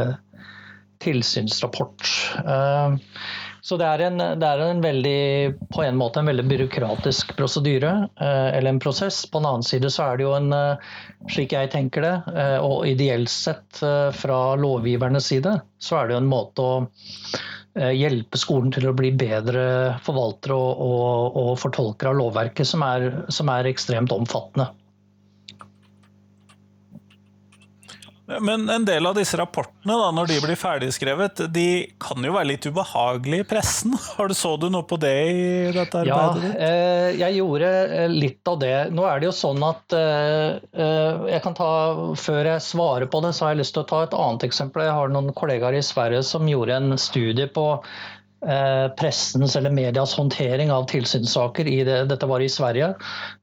tilsynsrapport. 1.02 2.06
Så 3.62 3.76
det 3.76 3.86
er, 3.86 4.06
en, 4.06 4.20
det 4.40 4.46
er 4.46 4.62
en 4.64 4.80
veldig, 4.80 5.20
på 5.74 5.84
en 5.84 5.98
måte 6.00 6.22
en 6.22 6.30
veldig 6.30 6.46
byråkratisk 6.48 7.34
prosedyre, 7.36 7.92
eh, 8.20 8.48
eller 8.56 8.72
en 8.72 8.80
prosess. 8.80 9.22
På 9.28 9.40
den 9.40 9.50
annen 9.50 9.66
side 9.66 9.90
så 9.92 10.06
er 10.06 10.18
det 10.18 10.26
jo 10.26 10.34
en, 10.36 10.50
eh, 10.56 10.90
slik 11.28 11.52
jeg 11.56 11.72
tenker 11.74 12.06
det, 12.06 12.14
eh, 12.32 12.56
og 12.64 12.88
ideelt 12.88 13.32
sett 13.32 13.82
fra 14.16 14.40
lovgivernes 14.60 15.28
side, 15.30 15.54
så 15.80 16.00
er 16.00 16.08
det 16.08 16.16
jo 16.16 16.24
en 16.24 16.30
måte 16.30 16.64
å 16.64 16.74
hjelpe 17.94 18.34
skolen 18.40 18.72
til 18.74 18.88
å 18.90 18.94
bli 18.98 19.12
bedre 19.14 19.62
forvaltere 20.02 20.56
og, 20.56 20.80
og, 20.82 21.36
og 21.38 21.50
fortolkere 21.62 22.10
av 22.10 22.18
lovverket, 22.18 22.66
som 22.66 22.82
er, 22.82 23.06
som 23.30 23.48
er 23.52 23.68
ekstremt 23.70 24.10
omfattende. 24.12 24.66
Men 28.38 28.68
en 28.70 28.84
del 28.84 29.06
av 29.06 29.16
disse 29.18 29.36
rapportene, 29.40 29.96
da, 29.96 30.10
når 30.14 30.30
de 30.30 30.38
blir 30.44 30.58
ferdigskrevet, 30.58 31.42
de 31.50 31.66
kan 32.02 32.22
jo 32.24 32.34
være 32.36 32.50
litt 32.52 32.68
ubehagelige 32.68 33.44
i 33.44 33.48
pressen. 33.48 33.96
Har 34.16 34.30
du 34.30 34.36
Så 34.38 34.54
du 34.60 34.68
noe 34.70 34.86
på 34.86 34.98
det 35.00 35.14
i 35.30 35.72
dette 35.74 36.04
arbeidet? 36.04 36.52
Ja, 36.52 36.68
eh, 36.68 37.08
jeg 37.18 37.40
gjorde 37.40 37.72
eh, 37.88 38.06
litt 38.12 38.52
av 38.52 38.60
det. 38.62 38.76
Nå 38.94 39.08
er 39.08 39.20
det 39.20 39.30
jo 39.30 39.34
sånn 39.40 39.64
at 39.66 39.96
eh, 39.96 40.86
jeg 41.34 41.42
kan 41.44 41.56
ta, 41.58 41.72
Før 42.20 42.52
jeg 42.52 42.64
svarer 42.64 43.10
på 43.10 43.24
det, 43.24 43.34
så 43.34 43.46
har 43.46 43.54
jeg 43.54 43.64
lyst 43.64 43.76
til 43.76 43.84
å 43.84 43.90
ta 43.90 44.04
et 44.06 44.16
annet 44.16 44.46
eksempel. 44.50 44.86
Jeg 44.86 44.96
har 44.96 45.12
noen 45.12 45.34
kollegaer 45.36 45.78
i 45.78 45.84
Sverige 45.84 46.22
som 46.26 46.48
gjorde 46.48 46.78
en 46.78 46.96
studie 47.00 47.50
på 47.50 47.68
Eh, 47.80 48.19
pressens 48.96 49.56
eller 49.56 49.70
medias 49.70 50.14
håndtering 50.16 50.72
av 50.72 50.86
tilsynssaker 50.88 51.68
i 51.68 51.82
det, 51.84 52.04
dette 52.08 52.26
var 52.26 52.40
i 52.40 52.48
Sverige, 52.48 52.94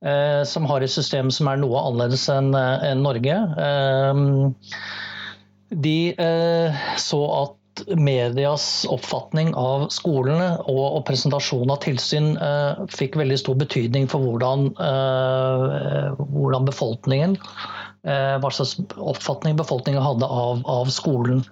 eh, 0.05 0.41
som 0.43 0.65
har 0.65 0.81
et 0.81 0.93
system 0.93 1.29
som 1.31 1.51
er 1.51 1.61
noe 1.61 1.83
annerledes 1.83 2.25
enn 2.33 2.49
eh, 2.57 2.89
en 2.91 3.05
Norge. 3.05 3.37
de 5.67 5.97
så 6.97 7.21
at 7.43 7.57
medias 7.97 8.85
oppfatning 8.89 9.53
av 9.59 9.87
skolene 9.93 10.53
og, 10.65 10.83
og 10.97 11.03
presentasjon 11.07 11.71
av 11.73 11.81
tilsyn 11.83 12.33
eh, 12.41 12.85
fikk 12.93 13.17
veldig 13.19 13.37
stor 13.41 13.57
betydning 13.59 14.07
for 14.11 14.23
hvordan, 14.23 14.69
eh, 14.81 16.15
hvordan 16.17 16.67
befolkningen 16.69 17.37
eh, 18.07 18.35
hva 18.41 18.51
slags 18.53 18.77
oppfatning 18.97 19.57
befolkningen 19.59 20.03
hadde 20.03 20.27
av, 20.27 20.63
av 20.65 20.91
skolen. 20.93 21.43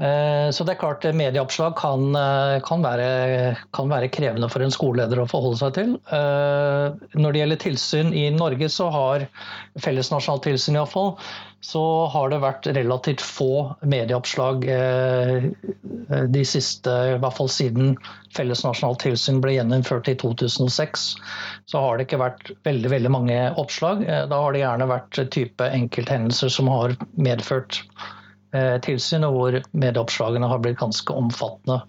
Eh, 0.00 0.48
så 0.50 0.64
det 0.64 0.72
er 0.72 0.80
klart 0.80 1.04
Medieoppslag 1.14 1.74
kan, 1.76 2.14
eh, 2.16 2.56
kan, 2.64 2.82
være, 2.84 3.56
kan, 3.76 3.90
være, 3.92 4.08
krevende 4.12 4.48
for 4.48 4.64
en 4.64 4.72
skoleleder 4.72 5.20
å 5.20 5.28
forholde 5.28 5.60
seg 5.60 5.74
til. 5.76 5.94
Eh, 6.16 7.02
når 7.18 7.32
det 7.34 7.42
gjelder 7.42 7.60
tilsyn 7.66 8.12
i 8.16 8.26
Norge, 8.32 8.70
så 8.72 8.88
har 8.94 9.26
felles 9.84 10.08
nasjonalt 10.12 10.46
tilsyn 10.48 10.78
iallfall, 10.80 11.12
så 11.62 11.82
har 12.10 12.32
det 12.32 12.40
vært 12.42 12.66
relativt 12.74 13.22
få 13.22 13.76
medieoppslag 13.86 14.64
de 16.32 16.42
siste, 16.48 16.90
i 16.90 17.20
hvert 17.22 17.36
fall 17.36 17.50
siden 17.52 17.92
felles 18.34 18.64
nasjonalt 18.66 18.98
tilsyn 19.04 19.38
ble 19.44 19.54
gjeninnført 19.54 20.10
i 20.10 20.16
2006. 20.18 21.04
Så 21.70 21.84
har 21.84 22.00
det 22.00 22.08
ikke 22.08 22.18
vært 22.24 22.50
veldig, 22.66 22.90
veldig 22.96 23.12
mange 23.14 23.38
oppslag. 23.62 24.02
Da 24.02 24.40
har 24.42 24.56
det 24.56 24.64
gjerne 24.64 24.90
vært 24.90 25.22
type 25.36 25.70
enkelthendelser 25.78 26.50
som 26.50 26.72
har 26.72 26.96
medført 27.14 27.78
Eh, 27.82 28.20
tilsyn, 28.84 29.24
og 29.24 29.36
hvor 29.36 29.58
medieoppslagene 29.72 30.48
har 30.50 30.60
blitt 30.60 30.80
ganske 30.80 31.14
omfattende. 31.16 31.80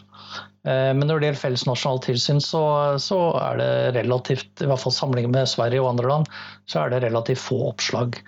Eh, 0.68 0.92
men 0.96 1.08
når 1.08 1.20
det 1.20 1.28
gjelder 1.28 1.42
felles 1.42 1.66
nasjonalt 1.68 2.06
tilsyn, 2.08 2.42
så, 2.44 2.64
så, 3.04 3.20
er 3.40 3.60
det 3.60 3.72
relativt, 4.00 4.52
i 4.64 4.70
hvert 4.70 4.84
fall 4.84 4.96
sammenlignet 4.96 5.36
med 5.36 5.52
Sverige 5.52 5.84
og 5.84 5.94
andre 5.94 6.12
land, 6.12 6.30
så 6.72 6.84
er 6.84 6.94
det 6.94 7.04
relativt 7.04 7.44
få 7.44 7.60
oppslag. 7.74 8.20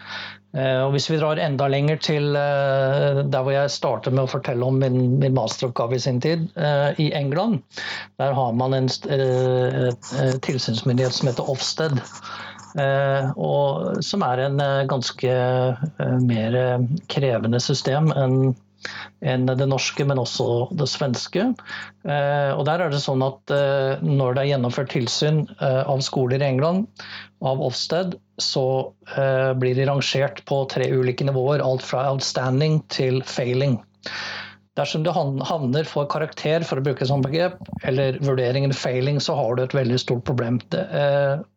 Eh, 0.56 0.82
og 0.84 0.92
hvis 0.96 1.08
vi 1.12 1.20
drar 1.22 1.40
enda 1.42 1.70
lenger 1.72 2.00
til 2.04 2.36
der 2.36 3.40
hvor 3.40 3.54
jeg 3.56 3.72
startet 3.72 4.16
med 4.16 4.26
å 4.26 4.32
fortelle 4.32 4.68
om 4.68 4.80
min, 4.84 5.00
min 5.22 5.36
masteroppgave 5.38 5.96
i 5.98 6.04
sin 6.04 6.20
tid, 6.24 6.48
i 7.00 7.12
England, 7.16 7.62
der 8.20 8.36
har 8.36 8.56
man 8.56 8.76
en 8.76 8.92
tilsynsmyndighet 10.44 11.16
som 11.16 11.32
heter 11.32 11.52
Ofsted. 11.52 12.04
Eh, 12.76 13.28
og 13.40 14.04
som 14.04 14.24
er 14.28 14.42
en 14.46 14.60
eh, 14.60 14.84
ganske 14.92 15.32
eh, 15.32 16.16
mer 16.28 16.58
krevende 17.12 17.62
system 17.64 18.12
enn 18.16 18.56
enn 19.26 19.48
det 19.48 19.66
norske, 19.66 20.04
men 20.06 20.20
også 20.22 20.68
det 20.78 20.86
svenske. 20.92 21.42
Og 22.06 22.60
der 22.68 22.82
er 22.84 22.92
det 22.94 23.00
sånn 23.02 23.24
at 23.26 23.50
Når 24.06 24.36
det 24.36 24.42
er 24.44 24.50
gjennomført 24.52 24.92
tilsyn 24.94 25.40
av 25.58 26.04
skoler 26.06 26.44
i 26.44 26.46
England, 26.52 26.84
av 27.42 27.64
Ofsted, 27.66 28.14
så 28.38 28.94
blir 29.58 29.80
de 29.80 29.88
rangert 29.90 30.44
på 30.46 30.60
tre 30.70 30.92
ulike 30.94 31.26
nivåer. 31.26 31.64
Alt 31.66 31.82
fra 31.88 32.04
outstanding 32.12 32.84
til 32.94 33.24
failing. 33.26 33.80
Dersom 34.78 35.02
du 35.02 35.10
havner 35.16 35.90
for 35.90 36.06
karakter, 36.12 36.62
for 36.62 36.78
å 36.78 36.86
bruke 36.86 37.10
sånt 37.10 37.26
begrep, 37.26 37.58
eller 37.90 38.22
vurderingen 38.22 38.76
failing, 38.76 39.18
så 39.18 39.34
har 39.40 39.58
du 39.58 39.66
et 39.66 39.78
veldig 39.80 39.98
stort 40.04 40.28
problem. 40.30 40.62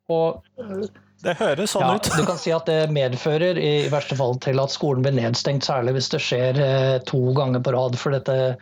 Og 0.08 0.88
det 1.24 1.34
høres 1.40 1.72
sånn 1.74 1.82
ja, 1.82 1.96
ut. 1.98 2.10
du 2.14 2.26
kan 2.28 2.38
si 2.38 2.52
at 2.54 2.68
det 2.70 2.92
medfører 2.94 3.58
i 3.58 3.72
verste 3.90 4.14
fall 4.18 4.36
til 4.42 4.60
at 4.62 4.70
skolen 4.70 5.02
blir 5.02 5.16
nedstengt, 5.16 5.66
særlig 5.66 5.96
hvis 5.96 6.12
det 6.14 6.22
skjer 6.22 6.60
eh, 6.62 6.94
to 7.08 7.20
ganger 7.34 7.64
på 7.64 7.74
rad. 7.74 7.98
For 7.98 8.14
dette, 8.14 8.54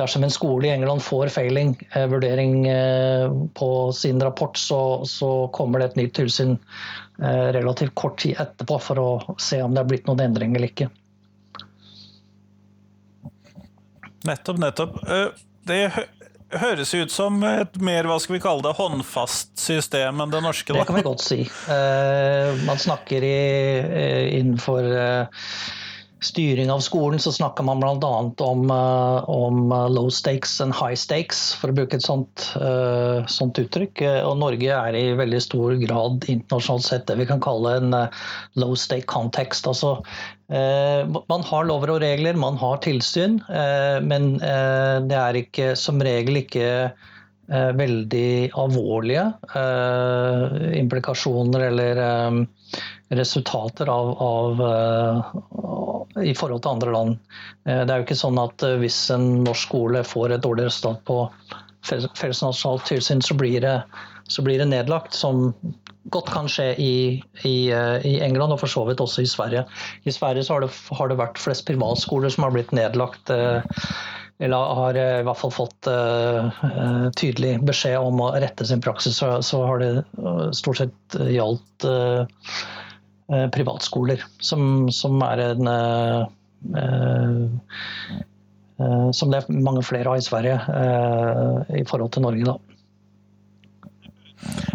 dersom 0.00 0.24
en 0.24 0.32
skole 0.32 0.70
i 0.70 0.72
England 0.72 1.04
får 1.04 1.34
failing, 1.34 1.74
eh, 1.92 2.06
vurdering 2.08 2.64
eh, 2.72 3.28
på 3.58 3.70
sin 3.92 4.22
rapport, 4.24 4.56
så, 4.56 4.80
så, 5.08 5.32
kommer 5.52 5.82
det 5.82 5.92
et 5.92 6.00
nytt 6.04 6.16
tilsyn 6.22 6.58
relativt 7.14 7.92
kort 7.94 8.16
tid 8.18 8.40
etterpå 8.42 8.74
for 8.82 8.98
å 8.98 9.10
se 9.38 9.60
om 9.62 9.76
det 9.76 9.84
er 9.84 9.90
blitt 9.92 10.08
noen 10.08 10.24
endring 10.24 10.56
eller 10.56 10.72
ikke. 10.72 10.88
Nettopp, 14.26 14.58
nettopp. 14.58 14.96
Det 15.68 15.78
høres 16.60 16.94
ut 16.94 17.12
som 17.12 17.38
et 17.48 17.78
mer 17.82 18.08
hva 18.08 18.18
skal 18.22 18.36
vi 18.36 18.42
kalle 18.44 18.64
det, 18.66 18.74
håndfast 18.78 19.54
system 19.60 20.22
enn 20.24 20.34
det 20.34 20.42
norske. 20.44 20.72
Da. 20.72 20.82
Det 20.82 20.88
kan 20.90 20.98
vi 21.00 21.06
godt 21.06 21.24
si. 21.24 21.40
Uh, 21.68 22.54
man 22.68 22.80
snakker 22.80 23.24
i, 23.26 23.38
uh, 23.84 24.24
innenfor 24.38 24.90
uh, 24.90 25.48
styring 26.24 26.70
av 26.72 26.80
skolen 26.84 27.20
så 27.22 27.32
snakker 27.32 27.66
man 27.66 27.80
bl.a. 27.82 28.12
om, 28.44 28.64
uh, 28.70 29.30
om 29.30 29.72
low 29.92 30.10
stakes 30.10 30.56
and 30.64 30.74
high 30.74 30.96
stakes, 30.98 31.52
for 31.60 31.70
å 31.70 31.76
bruke 31.76 31.98
et 31.98 32.06
sånt, 32.06 32.48
uh, 32.58 33.24
sånt, 33.30 33.60
uttrykk. 33.60 34.02
Og 34.26 34.38
Norge 34.40 34.70
er 34.74 34.98
i 34.98 35.04
veldig 35.18 35.40
stor 35.44 35.76
grad 35.82 36.26
internasjonalt 36.28 36.88
sett 36.88 37.06
det 37.10 37.18
vi 37.20 37.28
kan 37.28 37.42
kalle 37.44 37.76
en 37.80 37.96
low 38.60 38.74
stake 38.78 39.08
context. 39.10 39.68
Altså, 39.70 39.96
man 40.48 41.44
har 41.48 41.64
lover 41.66 41.94
og 41.94 42.02
regler, 42.02 42.36
man 42.36 42.58
har 42.60 42.82
tilsyn, 42.84 43.38
men 44.04 44.34
det 44.36 45.16
er 45.16 45.38
ikke, 45.40 45.70
som 45.78 46.02
regel 46.04 46.42
ikke 46.42 46.66
veldig 47.48 48.52
alvorlige 48.60 49.24
implikasjoner 50.82 51.66
eller 51.70 52.02
resultater 53.08 53.88
av, 53.88 54.22
av, 54.22 54.62
i 56.24 56.34
forhold 56.34 56.62
til 56.62 56.72
andre 56.74 56.94
land. 56.94 57.18
Eh, 57.68 57.82
det 57.84 57.92
er 57.92 58.00
jo 58.00 58.06
ikke 58.06 58.18
sånn 58.18 58.40
at 58.40 58.64
eh, 58.66 58.78
hvis 58.82 58.98
en 59.14 59.28
norsk 59.44 59.68
skole 59.68 60.04
får 60.06 60.36
et 60.36 60.44
dårlig 60.44 60.68
resultat 60.68 61.04
på 61.08 61.24
fellesnasjonalt 61.84 62.86
tilsyn, 62.88 63.20
så 63.24 63.36
blir, 63.36 63.60
det, 63.60 63.76
så 64.32 64.44
blir 64.44 64.62
det 64.62 64.70
nedlagt, 64.70 65.12
som 65.16 65.50
godt 66.12 66.30
kan 66.32 66.48
skje 66.48 66.70
i, 66.80 66.96
i, 67.44 67.56
i, 67.68 68.14
England, 68.24 68.54
og 68.54 68.62
for 68.62 68.72
så 68.72 68.86
vidt 68.88 69.02
også 69.04 69.24
i 69.24 69.28
Sverige. 69.28 69.66
I 70.08 70.12
Sverige 70.12 70.46
har 70.48 70.64
det, 70.64 70.70
har, 70.96 71.10
det, 71.12 71.20
vært 71.20 71.40
flest 71.40 71.66
privatskoler 71.68 72.32
som 72.32 72.46
har 72.46 72.54
blitt 72.56 72.72
nedlagt. 72.76 73.32
Eller 74.42 74.72
har 74.80 74.96
i 74.98 75.24
hvert 75.24 75.40
fall 75.40 75.52
fått 75.54 75.88
tydelig 77.20 77.54
beskjed 77.68 78.00
om 78.00 78.20
å 78.24 78.32
rette 78.40 78.66
sin 78.68 78.82
praksis. 78.84 79.20
Så, 79.20 79.30
så 79.44 79.60
har 79.68 79.84
det 79.84 79.92
stort 80.56 80.80
sett 80.80 81.20
gjaldt 81.20 81.88
privatskoler, 83.26 84.20
som, 84.44 84.90
som, 84.92 85.22
er 85.24 85.40
en 85.46 85.68
uh, 85.70 86.26
Eh, 88.80 89.10
som 89.10 89.30
det 89.30 89.38
er 89.42 89.62
mange 89.62 89.82
flere 89.86 90.10
av 90.10 90.18
i 90.18 90.24
Sverige 90.24 90.54
eh, 90.58 91.76
i 91.80 91.84
forhold 91.86 92.12
til 92.14 92.22
Norge. 92.26 92.44
da. 92.44 92.58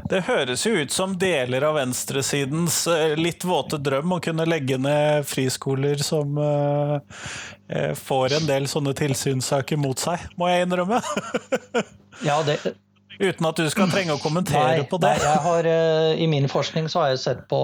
Det 0.09 0.23
høres 0.25 0.65
jo 0.65 0.71
ut 0.79 0.91
som 0.93 1.17
deler 1.19 1.65
av 1.67 1.75
venstresidens 1.77 2.81
eh, 2.89 3.17
litt 3.19 3.43
våte 3.45 3.77
drøm 3.77 4.15
å 4.15 4.21
kunne 4.23 4.47
legge 4.47 4.79
ned 4.81 5.27
friskoler 5.29 6.01
som 6.03 6.39
får 7.99 8.33
en 8.33 8.47
del 8.49 8.65
sånne 8.65 8.95
tilsynssaker 8.97 9.77
mot 9.77 9.99
seg, 10.01 10.23
må 10.41 10.47
jeg 10.49 10.65
innrømme. 10.65 11.03
ja, 12.29 12.39
det... 12.47 12.55
Uten 13.19 13.49
at 13.49 13.59
du 13.59 13.67
skal 13.71 13.91
trenge 13.91 14.15
å 14.15 14.21
kommentere 14.23 14.79
nei, 14.79 14.87
på 14.87 14.99
det. 15.01 15.11
Nei, 15.19 15.27
jeg 15.27 15.43
har, 15.43 15.67
I 16.23 16.27
min 16.31 16.47
forskning 16.51 16.87
så 16.91 17.03
har 17.03 17.13
jeg 17.13 17.23
sett 17.25 17.41
på, 17.51 17.59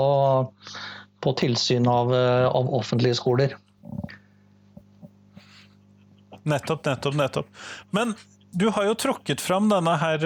på 1.23 1.35
tilsyn 1.39 1.87
av, 1.87 2.11
av 2.49 2.73
offentlige 2.75 3.15
skoler. 3.21 3.55
Nettopp, 6.45 6.83
nettopp, 6.85 7.15
nettopp. 7.17 7.47
Men 7.95 8.13
du 8.51 8.67
har 8.75 8.85
jo 8.87 8.99
tråkket 8.99 9.41
fram 9.41 9.71
denne 9.71 9.95
her 9.99 10.21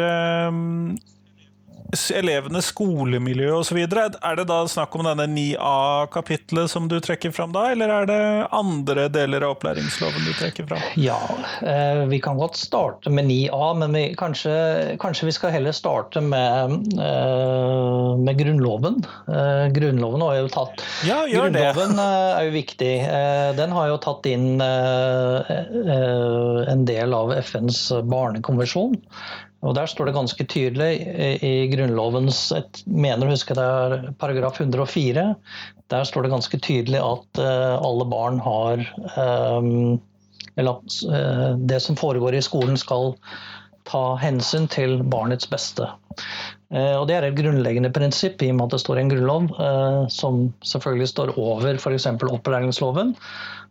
um, 0.50 0.98
elevenes 2.14 2.70
skolemiljø 2.70 3.54
osv. 3.60 3.78
Er 3.82 4.36
det 4.38 4.46
da 4.50 4.60
snakk 4.70 4.94
om 4.98 5.06
denne 5.08 5.26
9A-kapitlet 5.32 6.70
som 6.70 6.88
du 6.90 7.00
trekker 7.02 7.32
fram 7.34 7.54
da, 7.56 7.72
eller 7.74 7.90
er 7.94 8.06
det 8.10 8.20
andre 8.56 9.08
deler 9.14 9.46
av 9.46 9.52
opplæringsloven 9.58 10.28
du 10.28 10.34
trekker 10.38 10.68
fram? 10.70 10.84
Ja, 11.02 11.20
eh, 11.66 12.06
vi 12.12 12.20
kan 12.22 12.38
godt 12.38 12.56
starte 12.60 13.10
med 13.14 13.26
9A, 13.30 13.74
men 13.82 13.98
vi, 13.98 14.04
kanskje, 14.20 14.54
kanskje, 15.02 15.26
vi 15.32 15.36
skal 15.40 15.54
heller 15.56 15.74
starte 15.76 16.22
med, 16.22 16.78
eh, 17.02 18.16
med 18.22 18.38
Grunnloven. 18.38 19.02
Eh, 19.28 19.66
grunnloven 19.74 20.22
har 20.22 20.36
jo 20.44 20.48
tatt 20.54 20.86
Ja, 21.08 21.26
gjør 21.26 21.50
det. 21.54 21.74
Grunnloven 21.74 22.00
er 22.06 22.44
jo 22.46 22.52
viktig. 22.54 22.94
Den 23.58 23.72
har 23.76 23.88
jo 23.90 23.98
tatt 24.02 24.26
inn 24.30 24.62
en 26.70 26.86
del 26.86 27.14
av 27.14 27.34
FNs 27.42 27.92
barnekonvensjon. 28.06 28.98
Og 29.60 29.76
Der 29.76 29.90
står 29.92 30.08
det 30.08 30.16
ganske 30.16 30.46
tydelig 30.48 30.92
i 31.44 31.68
Grunnlovens 31.74 32.46
et, 32.56 32.82
mener 32.88 33.28
å 33.28 33.34
huske 33.34 33.58
det 33.58 33.66
er 33.66 34.06
paragraf 34.22 34.62
104. 34.62 35.26
Der 35.92 36.06
står 36.08 36.26
det 36.26 36.34
ganske 36.34 36.60
tydelig 36.64 37.02
at 37.04 37.42
uh, 37.42 37.76
alle 37.84 38.08
barn 38.08 38.40
har 38.46 38.84
um, 39.18 40.00
Eller 40.56 40.78
at 40.78 41.00
uh, 41.12 41.58
det 41.60 41.82
som 41.84 42.00
foregår 42.00 42.38
i 42.38 42.44
skolen 42.46 42.80
skal 42.80 43.18
ta 43.90 44.14
hensyn 44.22 44.68
til 44.70 45.00
barnets 45.10 45.48
beste. 45.50 45.88
Og 46.70 47.08
Det 47.10 47.16
er 47.16 47.26
et 47.26 47.34
grunnleggende 47.34 47.90
prinsipp 47.90 48.44
i 48.46 48.52
og 48.52 48.60
med 48.60 48.68
at 48.68 48.76
det 48.76 48.80
står 48.84 49.00
i 49.00 49.02
en 49.02 49.10
grunnlov 49.10 49.48
som 50.14 50.44
selvfølgelig 50.62 51.08
står 51.10 51.32
over 51.42 51.80
f.eks. 51.80 52.06
opplæringsloven 52.06 53.16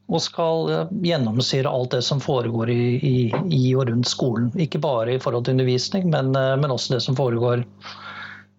og 0.08 0.22
skal 0.24 0.70
eh, 0.72 0.92
gjennomsyre 1.04 1.70
alt 1.70 1.96
det 1.96 2.02
som 2.06 2.20
foregår 2.22 2.72
i, 2.72 2.82
i, 2.96 3.16
i, 3.52 3.62
og 3.76 3.88
rundt 3.90 4.08
skolen. 4.08 4.50
Ikke 4.60 4.80
bare 4.82 5.14
i 5.14 5.22
forhold 5.22 5.46
til 5.46 5.58
undervisning, 5.58 6.08
men, 6.12 6.32
eh, 6.36 6.54
men 6.60 6.72
også 6.74 6.96
det 6.96 7.02
som 7.04 7.16
foregår 7.18 7.64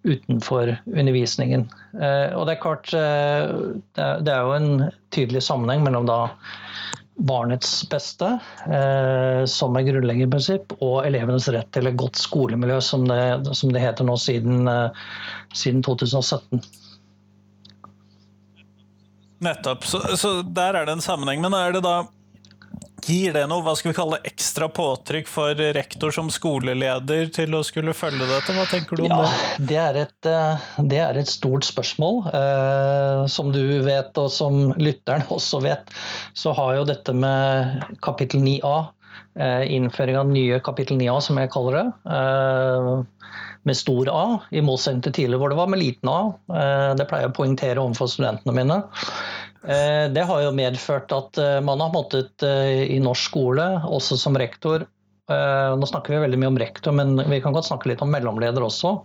utenfor 0.08 0.76
undervisningen. 0.88 1.65
Eh, 1.97 2.36
og 2.38 2.45
Det 2.47 2.56
er 2.56 2.63
klart, 2.63 2.93
det 2.93 4.34
er 4.34 4.45
jo 4.45 4.56
en 4.56 4.89
tydelig 5.12 5.43
sammenheng 5.43 5.84
mellom 5.84 6.08
da 6.08 6.21
barnets 7.19 7.82
beste, 7.91 8.30
som 9.52 9.76
er 9.76 9.84
grunnleggende 9.84 10.32
prinsipp, 10.32 10.71
og 10.80 11.02
elevenes 11.04 11.50
rett 11.52 11.67
til 11.76 11.89
et 11.89 11.97
godt 12.00 12.15
skolemiljø, 12.15 12.78
som 12.80 13.04
det, 13.10 13.19
som 13.60 13.73
det 13.76 13.82
heter 13.84 14.08
nå 14.08 14.15
siden, 14.23 14.69
siden 15.52 15.84
2017. 15.84 16.63
Nettopp. 19.39 19.86
Så, 19.88 20.02
så, 20.19 20.39
der 20.43 20.75
er 20.75 20.88
det 20.88 20.97
en 20.97 21.04
sammenheng. 21.04 21.43
Men 21.43 21.56
er 21.58 21.75
det 21.75 21.84
da 21.88 21.99
Gir 23.10 23.32
det 23.34 23.45
noe 23.49 23.63
hva 23.63 23.71
skal 23.78 23.93
vi 23.93 23.97
kalle 23.97 24.17
ekstra 24.28 24.67
påtrykk 24.75 25.30
for 25.32 25.58
rektor 25.75 26.12
som 26.13 26.28
skoleleder 26.34 27.30
til 27.34 27.56
å 27.58 27.62
skulle 27.65 27.95
følge 27.95 28.28
dette? 28.28 28.54
Hva 28.54 28.65
tenker 28.69 28.99
du 28.99 29.06
om 29.06 29.13
ja, 29.13 29.19
det? 29.23 29.67
Det 29.69 29.80
er, 29.82 29.99
et, 30.04 30.30
eh, 30.30 30.67
det 30.91 30.99
er 31.06 31.19
et 31.21 31.32
stort 31.32 31.65
spørsmål. 31.65 32.21
Eh, 32.28 33.23
som 33.32 33.54
du 33.56 33.63
vet, 33.88 34.12
og 34.19 34.30
som 34.34 34.73
lytteren 34.78 35.25
også 35.38 35.63
vet, 35.63 35.89
så 36.38 36.54
har 36.60 36.75
jo 36.80 36.88
dette 36.91 37.15
med 37.15 37.88
kapittel 38.06 38.43
9a, 38.45 38.75
eh, 39.39 39.63
innføring 39.80 40.19
av 40.19 40.30
nye 40.36 40.60
kapittel 40.65 40.99
9a, 40.99 41.19
som 41.23 41.39
jeg 41.41 41.54
kaller 41.56 41.80
det, 41.80 41.88
eh, 42.17 42.91
med 43.67 43.78
stor 43.78 44.10
A, 44.12 44.26
i 44.52 44.62
motsetning 44.63 45.04
til 45.06 45.15
tidligere 45.15 45.41
hvor 45.41 45.54
det 45.54 45.60
var 45.60 45.72
med 45.72 45.82
liten 45.82 46.12
A. 46.12 46.19
Eh, 46.54 46.91
det 47.00 47.08
pleier 47.10 47.28
jeg 47.28 47.34
å 47.34 47.39
poengtere 47.39 47.84
overfor 47.84 48.12
studentene 48.12 48.56
mine. 48.56 48.80
Eh, 49.67 50.06
det 50.13 50.24
har 50.30 50.45
jo 50.45 50.56
medført 50.56 51.12
at 51.15 51.41
eh, 51.41 51.58
man 51.65 51.84
har 51.84 51.91
måttet 51.93 52.45
i 52.45 53.00
norsk 53.04 53.32
skole, 53.32 53.67
også 53.89 54.19
som 54.19 54.39
rektor 54.39 54.88
nå 55.30 55.86
snakker 55.86 56.15
vi 56.15 56.19
veldig 56.24 56.38
mye 56.41 56.50
om 56.50 56.56
rektor, 56.58 56.93
men 56.98 57.19
vi 57.30 57.38
kan 57.38 57.54
godt 57.54 57.67
snakke 57.67 57.91
litt 57.91 58.00
om 58.02 58.10
mellomleder 58.10 58.63
også, 58.65 58.95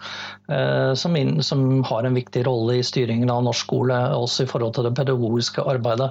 som, 0.97 1.19
som 1.45 1.65
har 1.85 2.09
en 2.09 2.17
viktig 2.17 2.47
rolle 2.47 2.79
i 2.79 2.87
styringen 2.89 3.29
av 3.29 3.43
norsk 3.45 3.67
skole, 3.67 3.99
også 4.17 4.47
i 4.47 4.49
forhold 4.49 4.73
til 4.79 4.89
det 4.89 4.95
pedagogiske 4.97 5.67
arbeidet. 5.69 6.09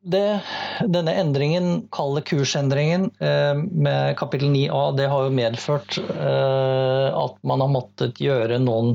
Det, 0.00 0.40
denne 0.88 1.12
endringen, 1.20 1.82
kalle 1.92 2.22
kursendringen, 2.24 3.10
med 3.20 4.14
kapittel 4.16 4.48
9a, 4.48 4.96
det 4.96 5.10
har 5.12 5.26
jo 5.26 5.34
medført 5.36 5.98
at 6.00 7.34
man 7.44 7.60
har 7.60 7.68
måttet 7.68 8.22
gjøre 8.24 8.56
noen 8.64 8.94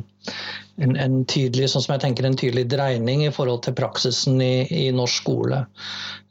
en, 0.82 0.96
en, 1.00 1.22
tydelig 1.30 1.70
sånn 1.72 1.84
som 1.86 1.96
jeg 1.96 2.04
tenker, 2.04 2.28
en 2.28 2.38
tydelig 2.40 2.66
dreining 2.72 3.24
i 3.26 3.32
forhold 3.34 3.64
til 3.66 3.76
praksisen 3.78 4.42
i, 4.44 4.66
i 4.68 4.86
norsk 4.96 5.22
skole. 5.24 5.62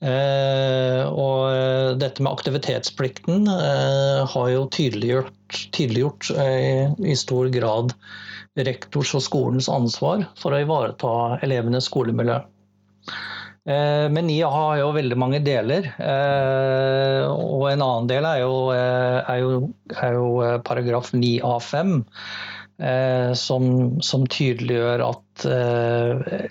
Eh, 0.05 1.01
og 1.09 1.39
eh, 1.49 1.91
dette 2.01 2.25
med 2.25 2.35
aktivitetsplikten 2.35 3.49
eh, 3.49 4.21
har 4.35 4.51
jo 4.53 4.67
tydeliggjort, 4.75 5.61
tydeliggjort 5.77 6.33
eh, 6.37 6.93
i 7.09 7.17
stor 7.17 7.49
grad 7.55 7.97
rektors 8.55 9.15
og 9.17 9.25
skolens 9.25 9.71
ansvar 9.73 10.29
for 10.39 10.55
å 10.55 10.61
ivareta 10.63 11.15
elevenes 11.43 11.89
skolemiljø. 11.91 12.43
Eh, 13.65 14.07
men 14.13 14.27
NIA 14.29 14.49
har 14.53 14.81
jo 14.83 14.91
veldig 14.97 15.21
mange 15.21 15.41
deler. 15.45 15.93
Eh, 15.99 17.23
og 17.29 17.69
en 17.71 17.85
annen 17.85 18.11
del 18.11 18.29
er 18.29 18.43
jo, 18.43 18.59
er 18.75 19.39
jo, 19.41 19.55
er 19.95 20.19
jo 20.19 20.29
paragraf 20.67 21.15
9a5 21.17 22.03
Eh, 22.83 23.33
som, 23.39 23.65
som, 24.03 24.25
tydeliggjør 24.27 25.03
at 25.07 25.45
eh, 25.47 26.49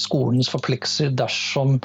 skolens 0.00 0.48
forpliktelser 0.48 1.10
dersom 1.12 1.76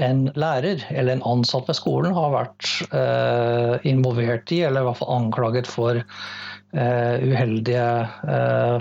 en 0.00 0.26
lærer 0.36 0.82
eller 0.90 1.16
en 1.16 1.24
ansatt 1.28 1.68
ved 1.68 1.78
skolen 1.78 2.12
har 2.16 2.34
vært 2.34 2.68
eh, 2.92 3.88
involvert 3.88 4.52
i, 4.52 4.60
eller 4.68 4.84
i 4.84 4.90
hvert 4.90 5.00
fall 5.00 5.16
anklaget 5.22 5.68
for 5.68 6.02
uheldige 6.70 7.84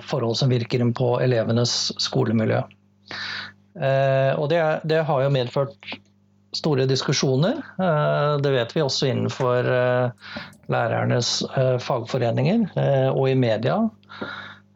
forhold 0.05 0.35
som 0.37 0.51
virker 0.53 0.83
inn 0.83 0.91
på 0.93 1.07
elevenes 1.25 1.71
skolemiljø. 1.97 2.59
Og 3.79 4.49
det, 4.51 4.59
det 4.91 5.03
har 5.07 5.23
jo 5.23 5.31
medført 5.31 5.93
store 6.55 6.87
diskusjoner. 6.89 7.61
Det 8.41 8.51
vet 8.51 8.75
vi 8.75 8.83
også 8.83 9.07
innenfor 9.11 9.69
lærernes 10.73 11.31
fagforeninger 11.85 12.65
og 13.13 13.29
i 13.29 13.37
media. 13.39 13.77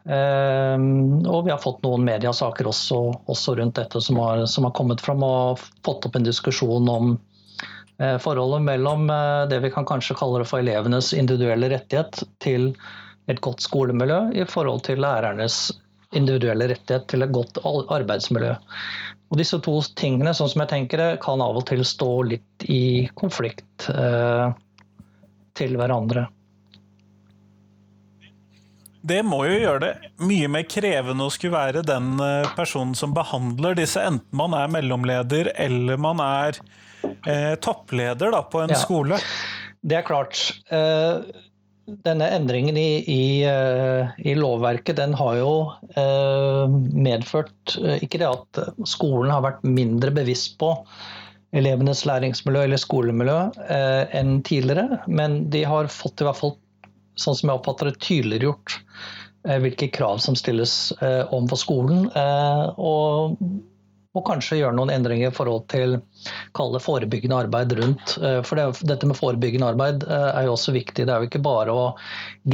Og 0.06 1.40
vi 1.46 1.52
har 1.52 1.62
fått 1.64 1.84
noen 1.86 2.06
mediasaker 2.08 2.70
også, 2.70 3.02
også 3.32 3.58
rundt 3.60 3.80
dette 3.80 4.02
som 4.04 4.20
har, 4.22 4.46
som 4.46 4.68
har, 4.68 4.76
kommet 4.78 5.02
fram 5.02 5.24
og 5.26 5.62
fått 5.86 6.08
opp 6.08 6.20
en 6.20 6.28
diskusjon 6.28 6.90
om 6.92 7.16
forholdet 7.98 8.66
mellom 8.66 9.08
det 9.50 9.62
vi 9.64 9.72
kan 9.74 9.88
kanskje 9.88 10.18
kalle 10.20 10.42
det 10.44 10.50
for 10.50 10.64
elevenes 10.64 11.14
individuelle 11.16 11.72
rettighet 11.74 12.24
til 12.44 12.74
et 13.32 13.40
godt 13.42 13.64
skolemiljø 13.64 14.34
i 14.36 14.46
forhold 14.50 14.84
til 14.88 15.00
lærernes 15.02 15.72
individuelle 16.18 16.70
rettighet 16.72 17.08
til 17.12 17.26
et 17.26 17.34
godt 17.34 17.60
arbeidsmiljø. 17.66 18.54
Og 19.34 19.40
disse 19.40 19.58
to 19.66 19.80
tingene 19.98 20.36
sånn 20.38 20.52
som 20.52 20.64
jeg 20.64 20.72
tenker 20.74 21.02
det, 21.02 21.10
kan 21.24 21.42
av 21.42 21.58
og 21.58 21.66
til 21.70 21.82
stå 21.88 22.12
litt 22.30 22.68
i 22.70 23.10
konflikt 23.18 23.90
eh, 23.90 24.54
til 25.58 25.78
hverandre. 25.80 26.28
Det 29.04 29.20
må 29.28 29.42
jo 29.50 29.56
gjøre 29.58 29.80
det 29.84 30.12
mye 30.24 30.48
mer 30.48 30.64
krevende 30.70 31.26
å 31.28 31.32
skulle 31.34 31.58
være 31.58 31.82
den 31.84 32.14
eh, 32.24 32.52
personen 32.56 32.94
som 32.96 33.12
behandler 33.16 33.76
disse, 33.76 34.00
enten 34.00 34.38
man 34.40 34.56
er 34.56 34.70
mellomleder 34.72 35.50
eller 35.60 36.00
man 36.00 36.22
er 36.24 36.62
eh, 37.04 37.56
toppleder 37.60 38.32
da, 38.32 38.40
på 38.48 38.62
en 38.64 38.72
ja, 38.72 38.80
skole. 38.80 39.20
Det 39.84 39.98
er 40.00 40.08
klart. 40.08 40.40
Eh, 40.72 41.20
denne 41.86 42.30
endringen 42.32 42.78
i, 42.80 43.04
i, 43.12 43.24
i, 44.24 44.36
lovverket 44.40 44.96
den 45.00 45.16
har 45.20 45.36
jo 45.40 45.54
medført 46.96 47.76
ikke 48.00 48.22
det 48.22 48.30
at 48.30 48.62
skolen 48.88 49.34
har 49.34 49.44
vært 49.44 49.66
mindre 49.68 50.14
bevisst 50.16 50.56
på 50.62 50.72
elevenes 51.54 52.06
læringsmiljø 52.10 52.64
eller 52.66 52.82
skolemiljø 52.82 53.40
enn 54.16 54.38
tidligere, 54.48 55.04
men 55.08 55.44
de 55.54 55.66
har 55.70 55.92
fått 55.92 56.24
i 56.24 56.28
hvert 56.28 56.40
fall, 56.40 56.56
sånn 57.20 57.38
som 57.38 57.52
jeg 57.52 57.60
oppfatter 57.60 57.92
det, 57.92 58.00
tydeliggjort 58.02 58.80
hvilke 59.44 59.92
krav 59.94 60.24
som 60.24 60.40
stilles 60.40 60.94
overfor 61.04 61.60
skolen. 61.60 62.08
og 62.80 63.38
og 64.14 64.26
kanskje 64.28 64.60
gjøre 64.60 64.76
noen 64.78 64.92
endringer 64.94 65.32
i 65.32 65.34
forhold 65.34 65.64
til 65.74 65.96
kalle 66.54 66.82
forebyggende 66.82 67.40
arbeid 67.46 67.74
rundt. 67.80 68.16
Eh, 68.22 68.42
for 68.46 68.60
det, 68.60 68.84
dette 68.86 69.10
med 69.10 69.18
forebyggende 69.18 69.72
arbeid 69.74 70.06
eh, 70.06 70.28
er 70.30 70.46
jo 70.48 70.54
også 70.54 70.76
viktig. 70.76 71.08
Det 71.08 71.14
er 71.14 71.24
jo 71.24 71.30
ikke 71.32 71.42
bare 71.46 71.74
å 71.74 71.88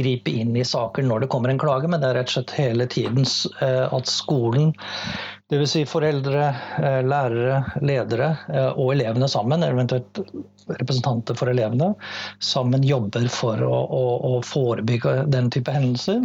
gripe 0.00 0.32
inn 0.32 0.56
i 0.56 0.64
saker 0.64 1.04
når 1.04 1.24
det 1.24 1.30
kommer 1.32 1.52
en 1.52 1.60
klage, 1.60 1.90
men 1.90 2.00
det 2.00 2.10
er 2.10 2.20
rett 2.20 2.32
og 2.32 2.38
slett 2.38 2.56
hele 2.56 2.88
tiden 2.90 3.28
eh, 3.60 3.84
at 3.92 4.08
skolen, 4.08 4.72
dvs. 5.52 5.74
Si 5.74 5.84
foreldre, 5.86 6.48
lærere, 7.04 7.60
ledere 7.82 8.28
og 8.70 8.92
elevene 8.94 9.26
sammen, 9.30 9.64
eventuelt 9.66 10.20
representanter 10.70 11.34
for 11.38 11.50
elevene, 11.50 11.92
sammen 12.42 12.86
jobber 12.86 13.26
for 13.34 13.58
å, 13.66 13.80
å, 13.90 14.04
å 14.30 14.32
forebygge 14.46 15.16
den 15.34 15.50
type 15.50 15.74
hendelser 15.74 16.22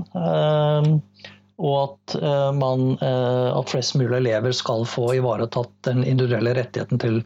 og 1.62 1.76
at, 1.82 2.16
uh, 2.20 2.52
man, 2.56 2.96
uh, 3.00 3.56
at, 3.56 3.72
flest 3.72 3.96
mulig 3.96 4.20
elever 4.20 4.56
skal 4.56 4.86
få 4.90 5.14
ivaretatt 5.20 5.72
den 5.88 6.04
individuelle 6.04 6.56
rettigheten 6.58 7.00
til 7.02 7.22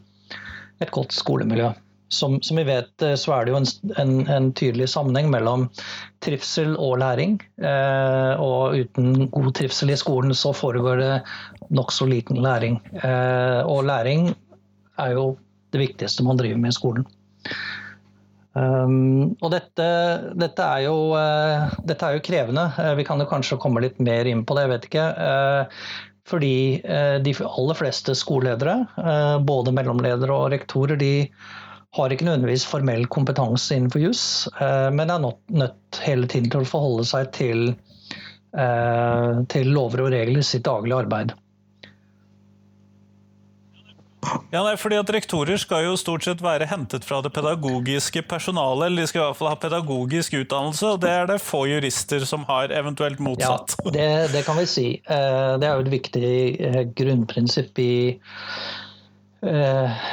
et 0.80 0.92
godt 0.94 1.15
skolemiljø. 1.15 1.72
Som, 2.10 2.39
som 2.42 2.58
vi 2.58 2.65
vet, 2.65 2.92
uh, 3.06 3.15
så 3.18 3.34
er 3.36 3.46
det 3.46 3.54
jo 3.54 3.60
en, 3.62 3.70
en, 4.02 4.13
en, 4.30 4.52
tydelig 4.58 4.89
sammenheng 4.94 5.32
mellom 5.34 5.68
trivsel 6.26 6.76
og 6.78 7.00
læring. 7.02 7.39
og 7.60 8.76
uten 8.76 9.30
god 9.34 9.52
trivsel 9.56 9.94
i 9.94 9.98
skolen 9.98 10.36
så 10.36 10.54
foregår 10.54 11.02
det 11.02 11.13
nokså 11.70 12.06
liten 12.06 12.42
læring. 12.44 12.80
og 13.65 13.86
læring 13.86 14.34
er 15.00 15.12
jo 15.15 15.38
det 15.72 15.80
viktigste 15.80 16.24
man 16.24 16.38
driver 16.38 16.58
med 16.58 16.74
i 16.74 16.78
skolen. 16.78 17.06
Um, 18.60 19.38
og 19.39 19.54
dette, 19.54 19.88
dette, 20.39 20.65
er 20.65 20.86
jo, 20.88 20.95
uh, 21.15 21.72
dette, 21.88 22.06
er 22.06 22.17
jo, 22.17 22.24
krevende. 22.26 22.65
Uh, 22.76 22.93
vi 23.00 23.06
kan 23.08 23.22
jo 23.22 23.28
kanskje 23.30 23.60
komme 23.62 23.84
litt 23.84 24.00
mer 24.04 24.28
inn 24.28 24.43
på 24.48 24.58
det, 24.58 24.65
jeg 24.65 24.74
vet 24.74 24.88
ikke. 24.89 25.08
Uh, 25.15 25.89
fordi 26.30 26.54
de 27.26 27.32
aller 27.41 27.74
fleste 27.74 28.13
skoleledere, 28.13 28.76
både 29.41 29.72
mellomledere 29.74 30.36
og 30.36 30.52
rektorer, 30.54 31.00
de 31.02 31.32
har 31.98 32.13
ikke 32.13 32.28
nødvendigvis 32.28 32.67
formell 32.69 33.08
kompetanse 33.10 33.74
innenfor 33.74 34.04
juss, 34.04 34.26
men 34.93 35.10
er 35.10 35.24
nødt 35.26 36.02
hele 36.06 36.30
tiden 36.30 36.52
til 36.54 36.62
å 36.62 36.69
forholde 36.69 37.08
seg 37.10 37.32
til, 37.34 37.72
til 39.56 39.74
lover 39.74 40.06
og 40.06 40.13
regler 40.13 40.43
i 40.43 40.45
sitt 40.45 40.67
daglige 40.69 41.02
arbeid. 41.08 41.34
Ja, 44.54 44.63
nei, 44.65 44.76
fordi 44.80 44.98
at 45.00 45.12
Rektorer 45.13 45.60
skal 45.62 45.86
jo 45.86 45.96
stort 46.00 46.26
sett 46.26 46.42
være 46.44 46.68
hentet 46.70 47.06
fra 47.08 47.20
det 47.26 47.32
pedagogiske 47.36 48.24
personalet. 48.30 48.88
eller 48.88 49.06
De 49.06 49.12
skal 49.12 49.22
i 49.22 49.26
hvert 49.26 49.39
fall 49.39 49.52
ha 49.52 49.60
pedagogisk 49.62 50.38
utdannelse, 50.42 50.96
og 50.96 51.04
det 51.04 51.12
er 51.13 51.30
det 51.30 51.39
få 51.44 51.65
jurister 51.70 52.26
som 52.30 52.46
har, 52.50 52.74
eventuelt 52.76 53.22
motsatt. 53.24 53.78
Ja, 53.86 53.94
det, 53.96 54.10
det 54.34 54.44
kan 54.48 54.60
vi 54.60 54.65
si. 54.70 54.88
Eh, 55.04 55.54
det 55.62 55.70
er 55.70 55.78
jo 55.78 55.86
et 55.86 55.94
viktig 55.94 56.34
eh, 56.70 56.82
grunnprinsipp 56.98 57.82
i 57.84 57.94
eh, 59.46 60.06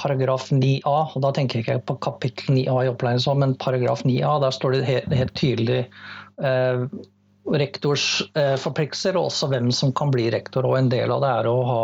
paragraf 0.00 0.50
9a. 0.52 0.98
og 1.14 1.24
Da 1.24 1.32
tenker 1.36 1.60
jeg 1.60 1.66
ikke 1.66 1.88
på 1.92 2.00
kapittel 2.10 2.58
9a 2.58 2.84
i 2.84 2.92
opplæringsloven, 2.92 3.46
men 3.46 3.58
paragraf 3.60 4.04
9a. 4.06 4.38
Der 4.44 4.54
står 4.54 4.78
det 4.78 4.86
helt, 4.90 5.18
helt 5.22 5.36
tydelig 5.38 5.82
rektors 7.44 8.22
forpliktelser, 8.62 9.18
og 9.20 9.28
også 9.28 9.50
hvem 9.52 9.68
som 9.74 9.92
kan 9.96 10.12
bli 10.14 10.30
rektor. 10.32 10.64
og 10.64 10.78
En 10.78 10.88
del 10.92 11.12
av 11.12 11.20
det 11.20 11.32
er 11.42 11.48
å 11.50 11.58
ha 11.68 11.82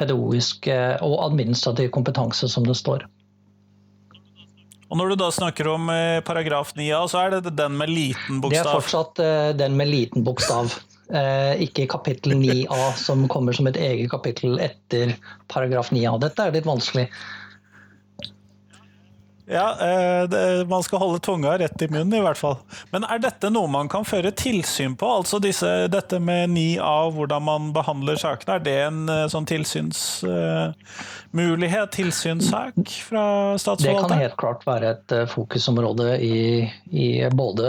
pedagogisk 0.00 0.66
og 0.66 1.14
administrativ 1.28 1.92
kompetanse, 1.94 2.48
som 2.50 2.66
det 2.66 2.74
står. 2.80 3.06
Og 4.90 4.98
Når 4.98 5.12
du 5.12 5.20
da 5.22 5.30
snakker 5.30 5.68
om 5.70 5.90
eh, 5.94 6.18
paragraf 6.26 6.72
9a, 6.74 7.04
så 7.10 7.22
er 7.22 7.36
det 7.36 7.54
den 7.54 7.76
med 7.78 7.92
liten 7.94 8.40
bokstav? 8.42 8.56
Det 8.56 8.62
er 8.62 8.74
fortsatt 8.74 9.20
eh, 9.22 9.50
den 9.54 9.76
med 9.78 9.90
liten 9.90 10.24
bokstav. 10.26 10.74
Eh, 11.14 11.62
ikke 11.66 11.86
kapittel 11.90 12.34
9a, 12.38 12.90
som 12.98 13.22
kommer 13.30 13.54
som 13.54 13.70
et 13.70 13.78
eget 13.78 14.10
kapittel 14.10 14.58
etter 14.62 15.14
paragraf 15.50 15.92
9a. 15.94 16.16
Dette 16.22 16.42
er 16.42 16.58
litt 16.58 16.66
vanskelig. 16.66 17.06
Ja, 19.52 19.76
eh, 19.80 20.28
det, 20.28 20.68
man 20.68 20.82
skal 20.82 20.98
holde 20.98 21.18
tunga 21.18 21.58
rett 21.58 21.82
i 21.82 21.88
munnen, 21.88 22.14
i 22.14 22.20
hvert 22.22 22.38
fall. 22.38 22.56
Men 22.92 23.04
er 23.10 23.18
dette 23.18 23.50
noe 23.50 23.66
man 23.70 23.88
kan 23.90 24.04
føre 24.06 24.30
tilsyn 24.30 24.94
på? 24.98 25.06
Altså 25.10 25.38
disse, 25.42 25.88
dette 25.90 26.20
med 26.22 26.50
9A, 26.54 27.10
hvordan 27.16 27.42
man 27.48 27.72
behandler 27.74 28.16
sakene, 28.20 28.60
er 28.60 28.64
det 28.68 28.76
en 28.84 29.08
eh, 29.10 29.24
sånn 29.32 29.46
tilsynsmulighet, 29.50 31.82
uh, 31.82 31.90
tilsynssak 31.96 32.78
fra 33.08 33.24
statsforvalteren? 33.58 34.06
Det 34.06 34.14
kan 34.14 34.22
helt 34.22 34.38
klart 34.38 34.62
være 34.70 34.94
et 34.94 35.10
fokusområde 35.34 36.14
i, 36.22 36.70
i, 36.94 37.26
både 37.34 37.66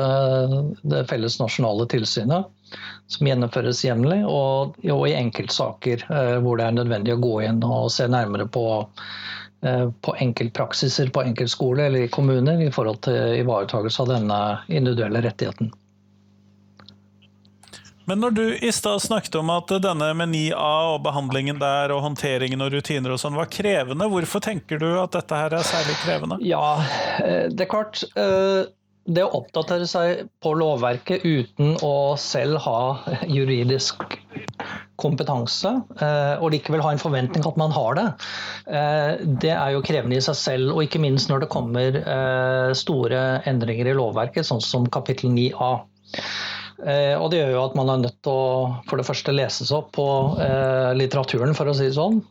det 0.86 1.10
felles 1.10 1.42
nasjonale 1.42 1.90
tilsynet, 1.90 2.46
som 3.10 3.28
gjennomføres 3.28 3.82
jevnlig, 3.88 4.22
og, 4.30 4.78
og, 4.86 5.10
i 5.10 5.18
enkeltsaker 5.18 6.06
uh, 6.14 6.38
hvor 6.46 6.62
det 6.62 6.70
er 6.70 6.78
nødvendig 6.78 7.18
å 7.18 7.24
gå 7.26 7.42
inn 7.50 7.58
og 7.66 7.90
se 7.90 8.06
nærmere 8.06 8.46
på 8.54 8.86
Eh, 8.86 9.32
på 9.62 10.14
enkeltpraksiser 10.24 11.12
på 11.14 11.22
enkeltskole 11.22 11.84
eller 11.86 12.08
i 12.08 12.10
kommuner 12.10 12.64
i 12.66 12.72
forhold 12.74 13.04
til 13.06 13.36
ivaretakelse 13.44 14.02
av 14.02 14.10
denne 14.10 14.40
individuelle 14.74 15.22
rettigheten. 15.22 15.70
Men 18.12 18.20
når 18.20 18.32
du 18.32 18.58
i 18.58 18.72
stad 18.72 19.00
snakket 19.02 19.36
om 19.40 19.50
at 19.54 19.70
denne 19.84 20.10
med 20.18 20.34
9A 20.34 20.72
og 20.96 21.04
behandlingen 21.06 21.62
der 21.62 21.94
og 21.96 22.02
håndteringen 22.04 22.64
og 22.66 22.74
rutiner 22.74 23.14
og 23.14 23.22
sånn 23.22 23.38
var 23.38 23.48
krevende, 23.54 24.10
hvorfor 24.12 24.44
tenker 24.44 24.82
du 24.82 24.90
at 25.00 25.14
dette 25.16 25.38
her 25.38 25.54
er 25.56 25.64
særlig 25.64 25.96
krevende? 26.02 26.40
Ja, 26.44 26.82
eh, 27.22 27.46
det 27.54 27.68
er 27.68 27.72
klart. 27.72 28.02
Eh, 28.20 28.66
det 29.08 29.24
å 29.26 29.32
oppdatere 29.40 29.88
seg 29.90 30.26
på 30.44 30.54
lovverket 30.60 31.24
uten 31.24 31.78
å 31.86 32.18
selv 32.22 32.60
ha 32.66 32.82
juridisk 33.32 34.04
kompetanse, 35.00 35.72
eh, 36.02 36.42
og 36.42 36.52
likevel 36.54 36.84
ha 36.86 36.94
en 36.94 37.02
forventning 37.02 37.46
at 37.48 37.60
man 37.60 37.74
har 37.76 37.98
det, 37.98 38.08
eh, 38.68 39.24
det 39.44 39.54
er 39.56 39.76
jo 39.76 39.84
krevende 39.86 40.18
i 40.18 40.24
seg 40.24 40.38
selv. 40.38 40.74
Og 40.76 40.86
ikke 40.86 41.02
minst 41.04 41.32
når 41.32 41.46
det 41.46 41.52
kommer 41.54 42.00
eh, 42.02 42.72
store 42.78 43.42
endringer 43.50 43.92
i 43.92 43.98
lovverket, 43.98 44.48
sånn 44.48 44.64
som 44.64 44.90
kapittel 44.92 45.34
9a. 45.34 45.74
Og 46.82 47.28
det 47.30 47.38
gjør 47.38 47.52
jo 47.54 47.62
at 47.62 47.76
man 47.78 47.92
er 47.94 48.00
nødt 48.02 48.16
til 48.26 48.34
å 48.34 48.46
for 48.90 48.98
det 48.98 49.06
første 49.06 49.34
lese 49.36 49.68
seg 49.68 49.84
opp 49.84 49.92
på 49.94 50.06
litteraturen, 50.98 51.54
for 51.54 51.70
å 51.70 51.76
si 51.78 51.86
det 51.86 51.94
sånn. 51.94 52.24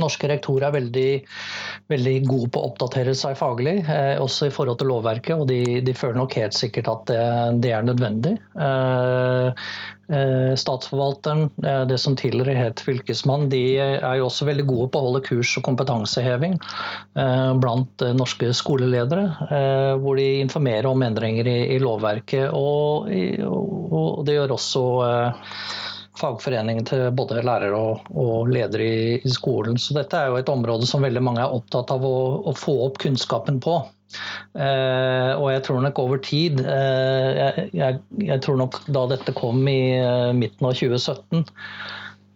Norske 0.00 0.28
rektorer 0.30 0.68
er 0.68 0.74
veldig, 0.76 1.08
veldig 1.90 2.16
gode 2.28 2.50
på 2.54 2.60
å 2.60 2.68
oppdatere 2.70 3.14
seg 3.18 3.38
faglig, 3.38 3.80
eh, 3.82 4.16
også 4.22 4.46
i 4.46 4.52
forhold 4.54 4.78
til 4.80 4.90
lovverket. 4.92 5.34
Og 5.42 5.48
de, 5.50 5.80
de 5.84 5.94
føler 5.96 6.20
nok 6.20 6.36
helt 6.38 6.54
sikkert 6.56 6.90
at 6.92 7.10
det, 7.10 7.24
det 7.66 7.72
er 7.74 7.86
nødvendig. 7.86 8.36
Eh, 8.54 9.66
eh, 10.14 10.54
statsforvalteren, 10.54 11.50
eh, 11.64 11.82
det 11.90 11.98
som 11.98 12.14
tidligere 12.18 12.54
het 12.60 12.84
fylkesmann, 12.86 13.48
de 13.50 13.62
er 13.80 14.20
jo 14.20 14.28
også 14.28 14.46
veldig 14.48 14.68
gode 14.70 14.88
på 14.94 15.02
å 15.02 15.08
holde 15.08 15.24
kurs 15.26 15.56
og 15.58 15.66
kompetanseheving 15.66 16.54
eh, 16.54 17.52
blant 17.58 18.06
eh, 18.06 18.14
norske 18.16 18.54
skoleledere. 18.54 19.26
hvor 20.00 20.16
de 20.16 20.40
informerer 20.40 20.86
om 20.86 21.02
endringer 21.02 21.46
i, 21.50 21.58
i 21.74 21.78
lovverket. 21.82 22.52
Og, 22.54 23.10
og, 23.10 24.22
det 24.26 24.36
gjør 24.36 24.54
også 24.54 24.84
fagforeningen 26.20 26.86
til 26.88 27.06
både 27.16 27.40
lærere 27.46 27.78
og, 27.78 28.10
og 28.14 28.50
ledere 28.52 28.86
i, 28.86 29.14
i, 29.18 29.32
skolen. 29.32 29.78
Så 29.80 29.96
dette 29.96 30.18
er 30.18 30.30
jo 30.30 30.40
et 30.40 30.52
område 30.52 30.88
som 30.88 31.06
veldig 31.06 31.22
mange 31.24 31.44
er 31.44 31.56
opptatt 31.56 31.92
av 31.94 32.04
å, 32.06 32.18
å 32.46 32.54
få 32.56 32.76
opp 32.88 33.00
kunnskapen 33.02 33.60
på. 33.64 33.80
Eh, 34.58 35.32
og 35.36 35.46
jeg 35.52 35.62
tror 35.66 35.84
nok 35.84 36.00
over 36.02 36.18
tid 36.26 36.58
eh, 36.64 37.28
jeg, 37.36 37.66
jeg, 37.78 38.00
jeg, 38.26 38.42
tror 38.42 38.58
nok 38.58 38.80
da 38.90 39.04
dette 39.12 39.34
kom 39.38 39.62
i 39.70 39.94
eh, 40.00 40.32
midten 40.34 40.66
av 40.66 40.74
2017 40.74 41.44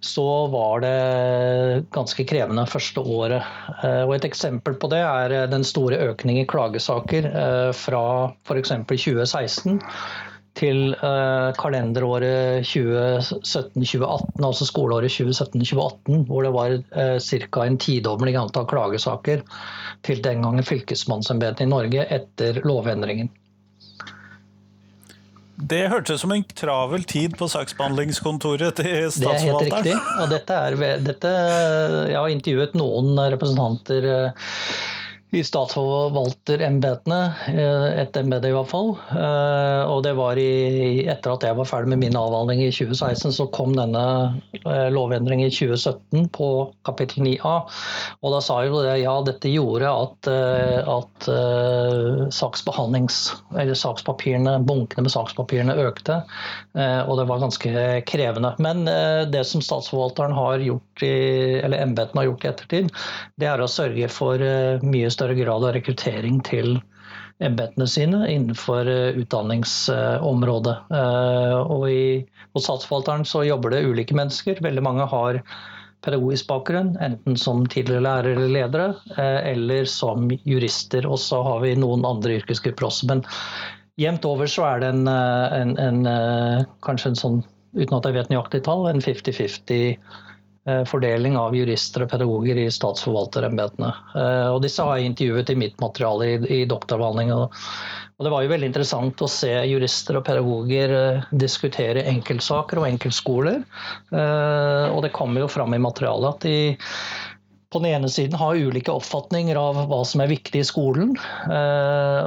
så 0.05 0.47
var 0.53 0.81
det 0.85 1.85
ganske 1.95 2.27
krevende 2.29 2.67
første 2.69 3.01
året. 3.01 3.43
Eh, 3.81 4.03
og 4.05 4.15
Et 4.19 4.29
eksempel 4.29 4.77
på 4.77 4.91
det 4.93 5.01
er 5.01 5.35
den 5.51 5.65
store 5.65 5.99
økningen 6.11 6.45
i 6.45 6.49
klagesaker 6.51 7.31
eh, 7.31 7.71
fra 7.77 8.05
f.eks. 8.45 8.75
2016 8.85 9.81
til 10.59 10.95
uh, 11.01 11.51
kalenderåret 11.59 12.67
2017-2018, 12.69 14.45
altså 14.47 14.67
skoleåret 14.69 15.11
2017-2018, 15.11 16.27
hvor 16.29 16.47
det 16.47 16.53
var 16.55 16.77
uh, 16.79 17.17
ca. 17.19 17.65
en 17.65 17.79
tidobling 17.83 18.39
antall 18.39 18.69
klagesaker 18.71 19.43
til 20.07 20.23
den 20.23 20.45
gangen 20.47 20.67
fylkesmannsembetet 20.67 21.67
i 21.67 21.71
Norge 21.71 22.07
etter 22.07 22.63
lovendringen. 22.67 23.33
Det 25.55 25.85
hørtes 25.89 26.19
ut 26.19 26.23
som 26.25 26.33
en 26.35 26.43
travel 26.51 27.05
tid 27.07 27.37
på 27.39 27.47
saksbehandlingskontoret 27.51 28.75
til 28.79 29.11
statsforvalteren. 29.15 29.87
Det 29.87 29.93
er 29.93 29.95
helt 29.95 29.95
riktig. 29.95 30.23
Og 30.23 30.33
dette 30.33 30.57
er, 30.59 30.99
dette, 31.03 31.31
jeg 32.11 32.19
har 32.19 32.33
intervjuet 32.33 32.75
noen 32.79 33.15
representanter 33.35 34.09
uh, 34.11 34.51
i 35.35 35.43
statsforvalterembetene, 35.45 37.21
eh, 37.47 37.87
et 38.03 38.17
embete 38.17 38.51
i 38.51 38.55
hvert 38.55 38.71
fall. 38.71 38.93
Eh, 39.11 39.83
og 39.91 40.05
det 40.07 40.15
var 40.19 40.39
i, 40.39 41.03
etter 41.11 41.35
at 41.35 41.47
jeg 41.47 41.59
var 41.59 41.69
ferdig 41.69 41.91
med 41.91 42.05
min 42.05 42.19
avhandling 42.19 42.63
i 42.63 42.71
2016, 42.71 43.35
så 43.35 43.49
kom 43.55 43.75
denne 43.75 44.05
eh, 44.61 44.89
lovendringen 44.95 45.51
i 45.51 45.55
2017 45.55 46.29
på 46.35 46.51
kapittel 46.87 47.27
9a. 47.27 47.55
Og 48.23 48.37
da 48.37 48.43
sa 48.45 48.61
jo 48.67 48.85
det 48.85 49.01
ja, 49.03 49.17
dette 49.27 49.51
gjorde 49.51 49.91
at, 49.91 50.31
at 50.31 51.29
saksbehandlings... 52.35 53.19
Eller 53.59 53.77
sakspapirene, 53.79 54.57
bunkene 54.67 55.05
med 55.07 55.13
sakspapirene 55.13 55.75
økte. 55.85 56.17
Og 56.75 57.13
det 57.19 57.27
var 57.29 57.43
ganske 57.43 57.85
krevende. 58.09 58.51
Men 58.63 58.85
det 59.31 59.45
som 59.49 59.63
statsforvalteren 59.65 60.35
har 60.37 60.65
gjort 60.65 61.05
i, 61.07 61.13
eller 61.61 61.85
embetene 61.85 62.23
har 62.23 62.29
gjort 62.31 62.47
i 62.47 62.51
ettertid, 62.51 62.91
det 63.41 63.49
er 63.51 63.63
å 63.63 63.71
sørge 63.71 64.09
for 64.13 64.43
mye 64.85 65.13
større 65.13 65.24
større 65.25 65.39
grad 65.41 65.65
av 65.65 65.73
rekruttering 65.73 66.41
til 66.45 66.77
embetene 67.43 67.87
sine 67.89 68.27
innenfor 68.31 68.89
eh, 68.89 69.17
utdanningsområdet. 69.23 70.75
Eh, 70.93 71.55
og 71.61 71.87
i, 71.89 72.25
hos 72.55 72.67
Statsforvalteren 72.67 73.25
så 73.27 73.45
jobber 73.49 73.73
det 73.73 73.87
ulike 73.89 74.17
mennesker. 74.17 74.61
Veldig 74.63 74.85
mange 74.85 75.07
har 75.11 75.41
pedagogisk 76.05 76.51
bakgrunn, 76.51 76.93
enten 77.01 77.39
som 77.41 77.65
tidligere 77.65 78.05
lærere 78.05 78.35
eller 78.37 78.53
ledere, 78.53 78.91
eh, 79.17 79.41
eller 79.55 79.89
som 79.89 80.29
jurister. 80.45 81.09
Og 81.09 81.19
så 81.23 81.41
har 81.47 81.65
vi 81.65 81.73
noen 81.81 82.05
andre 82.05 82.37
yrkesgrupper 82.43 82.91
også. 82.91 83.09
Men 83.09 83.25
jevnt 84.01 84.29
over 84.29 84.51
så 84.51 84.69
er 84.75 84.85
det 84.85 84.93
en, 84.93 85.09
en, 85.09 85.75
en 85.81 86.69
kanskje 86.85 87.15
en 87.15 87.19
sånn, 87.23 87.43
uten 87.75 87.97
at 87.97 88.07
jeg 88.11 88.19
vet 88.19 88.31
nøyaktig 88.31 88.63
tall, 88.69 88.85
en 88.91 89.03
50-50 89.03 89.97
Eh, 89.97 90.34
fordeling 90.89 91.37
av 91.37 91.53
jurister 91.57 92.05
og 92.05 92.11
pedagoger 92.13 92.57
i 92.63 92.71
statsforvalterembetene. 92.73 93.91
Eh, 94.17 94.47
og 94.55 94.63
disse 94.65 94.85
har 94.85 94.97
jeg 94.97 95.11
intervjuet 95.11 95.53
i 95.53 95.59
mitt 95.61 95.77
materiale 95.83 96.31
i, 96.31 96.39
i. 96.63 96.63
Og 96.65 98.25
det 98.25 98.33
var 98.33 98.45
jo 98.45 98.53
veldig 98.53 98.71
interessant 98.71 99.21
å 99.25 99.29
se 99.29 99.53
jurister 99.69 100.17
og 100.17 100.25
pedagoger 100.25 100.95
eh, 100.97 101.29
diskutere 101.37 102.07
enkeltsaker 102.15 102.81
og 102.81 102.89
enkeltskoler. 102.89 103.61
Og 104.15 104.99
det 105.05 105.13
kommer 105.13 105.45
jo 105.45 105.53
fram 105.53 105.75
i 105.75 105.83
materialet 105.83 106.31
at 106.31 106.49
de 106.49 106.57
på 107.75 107.81
den 107.83 107.91
ene 107.91 108.09
siden 108.13 108.39
har 108.39 108.55
ulike 108.55 108.93
oppfatninger 108.95 109.59
av 109.59 109.81
hva 109.91 109.99
som 110.07 110.23
er 110.23 110.31
viktig 110.31 110.61
i 110.63 110.67
skolen, 110.69 111.17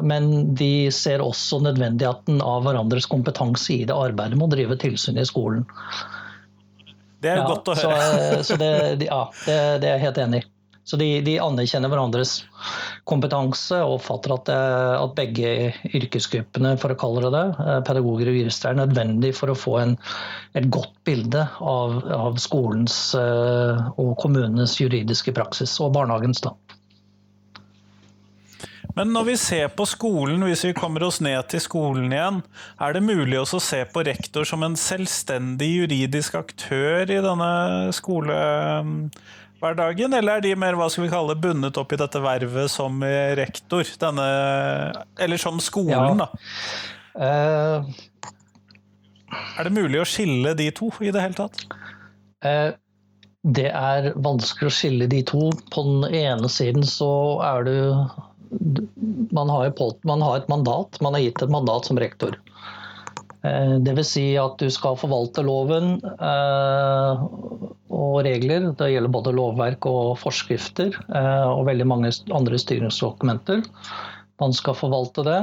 men 0.03 0.27
de 0.59 0.89
ser 0.91 1.23
også 1.23 1.61
nødvendigheten 1.63 2.41
av 2.43 2.65
hverandres 2.67 3.07
kompetanse 3.07 3.77
i 3.77 3.85
det 3.87 3.95
arbeidet 3.95 4.35
med 4.35 4.49
å 4.49 4.51
drive 4.57 4.75
tilsyn 4.81 5.21
i 5.21 5.27
skolen. 5.29 5.63
Det 7.23 7.31
er 7.31 7.41
ja, 7.41 7.47
godt 7.47 7.71
å 7.71 7.77
høre. 7.77 7.97
Så, 7.97 8.19
eh, 8.27 8.45
så 8.45 8.59
det, 8.61 9.07
ja, 9.07 9.23
det, 9.45 9.57
det, 9.81 9.89
er 9.89 9.97
jeg 9.97 10.05
helt 10.05 10.21
enig 10.25 10.43
i. 10.43 10.47
Så 10.87 10.95
de, 10.95 11.07
de, 11.19 11.33
anerkjenner 11.43 11.91
hverandres 11.91 12.37
kompetanse 13.09 13.75
og 13.83 13.97
oppfatter 13.97 14.35
at, 14.37 14.51
eh, 14.53 14.93
at, 15.01 15.15
begge 15.17 15.49
yrkesgruppene, 15.97 16.75
for 16.79 16.93
å 16.93 16.99
kalle 16.99 17.25
det 17.25 17.33
det, 17.35 17.45
eh, 17.65 17.81
pedagoger 17.89 18.31
og 18.31 18.39
jurister, 18.39 18.71
er 18.71 18.79
nødvendig 18.79 19.33
for 19.35 19.51
å 19.51 19.57
få 19.57 19.75
en, 19.81 19.97
et 20.55 20.69
godt 20.71 20.95
bilde 21.07 21.43
av, 21.59 21.99
av 22.15 22.39
skolens 22.41 22.97
og 23.17 24.15
kommunenes 24.21 24.77
juridiske 24.79 25.35
praksis, 25.35 25.75
og 25.83 25.95
barnehagens. 25.97 26.45
da. 26.45 26.55
Men 28.97 29.11
når 29.13 29.27
vi 29.27 29.35
ser 29.37 29.67
på 29.77 29.85
skolen, 29.85 30.41
hvis 30.47 30.63
vi 30.65 30.71
kommer 30.77 31.03
oss 31.05 31.19
ned 31.21 31.47
til 31.51 31.59
skolen 31.61 32.09
igjen, 32.09 32.39
er 32.81 32.93
det 32.95 33.03
mulig 33.05 33.37
å 33.37 33.45
se 33.45 33.85
på 33.93 34.01
rektor 34.07 34.41
som 34.49 34.63
en 34.65 34.75
selvstendig 34.79 35.83
juridisk 35.83 36.33
aktør 36.39 37.03
i 37.05 37.19
denne 37.21 37.51
skolehverdagen, 37.93 40.13
eller 40.17 40.39
er 40.39 40.41
de 40.47 40.55
mer 40.57 40.73
hva 40.79 40.89
skal 40.89 41.05
vi 41.05 41.13
kalle, 41.13 41.35
bundet 41.37 41.77
opp 41.77 41.93
i 41.93 42.01
dette 42.01 42.19
vervet 42.23 42.71
som 42.73 43.03
rektor? 43.37 43.85
Denne, 44.01 44.25
eller 45.21 45.37
som 45.41 45.59
skolen, 45.61 46.17
ja. 46.17 46.25
da? 46.25 46.27
Uh, 47.17 47.81
er 49.57 49.63
det 49.67 49.77
mulig 49.77 49.99
å 50.01 50.09
skille 50.09 50.53
de 50.57 50.71
to 50.73 50.89
i 51.05 51.13
det 51.13 51.21
hele 51.21 51.37
tatt? 51.37 51.57
Uh, 52.41 52.73
det 53.45 53.69
er 53.69 54.15
vanskelig 54.25 54.71
å 54.71 54.73
skille 54.73 55.05
de 55.11 55.21
to. 55.27 55.51
På 55.73 55.83
den 55.85 56.15
ene 56.17 56.49
siden 56.51 56.83
så 56.87 57.39
er 57.45 57.67
det 57.67 57.77
man 59.31 59.49
har, 59.49 59.73
man 60.07 60.21
har, 60.21 60.37
et 60.37 60.49
mandat, 60.51 61.01
man 61.01 61.13
har 61.13 61.23
gitt 61.25 61.41
et 61.41 61.53
mandat 61.53 61.85
som 61.85 61.99
rektor. 61.99 62.37
Eh, 63.47 63.75
Dvs. 63.79 64.09
Si 64.09 64.25
at 64.39 64.57
du 64.59 64.69
skal 64.73 64.97
forvalte 64.99 65.43
loven 65.45 65.97
eh, 66.03 67.25
og 67.97 68.19
regler. 68.25 68.71
Det 68.77 68.91
gjelder 68.91 69.13
både 69.13 69.35
lovverk 69.37 69.87
og 69.89 70.17
forskrifter 70.21 70.93
eh, 71.07 71.47
og 71.47 71.67
veldig 71.69 71.87
mange 71.87 72.13
andre 72.33 72.59
styringsdokumenter. 72.61 73.63
Man 74.41 74.53
skal 74.53 74.77
forvalte 74.77 75.23
det 75.25 75.39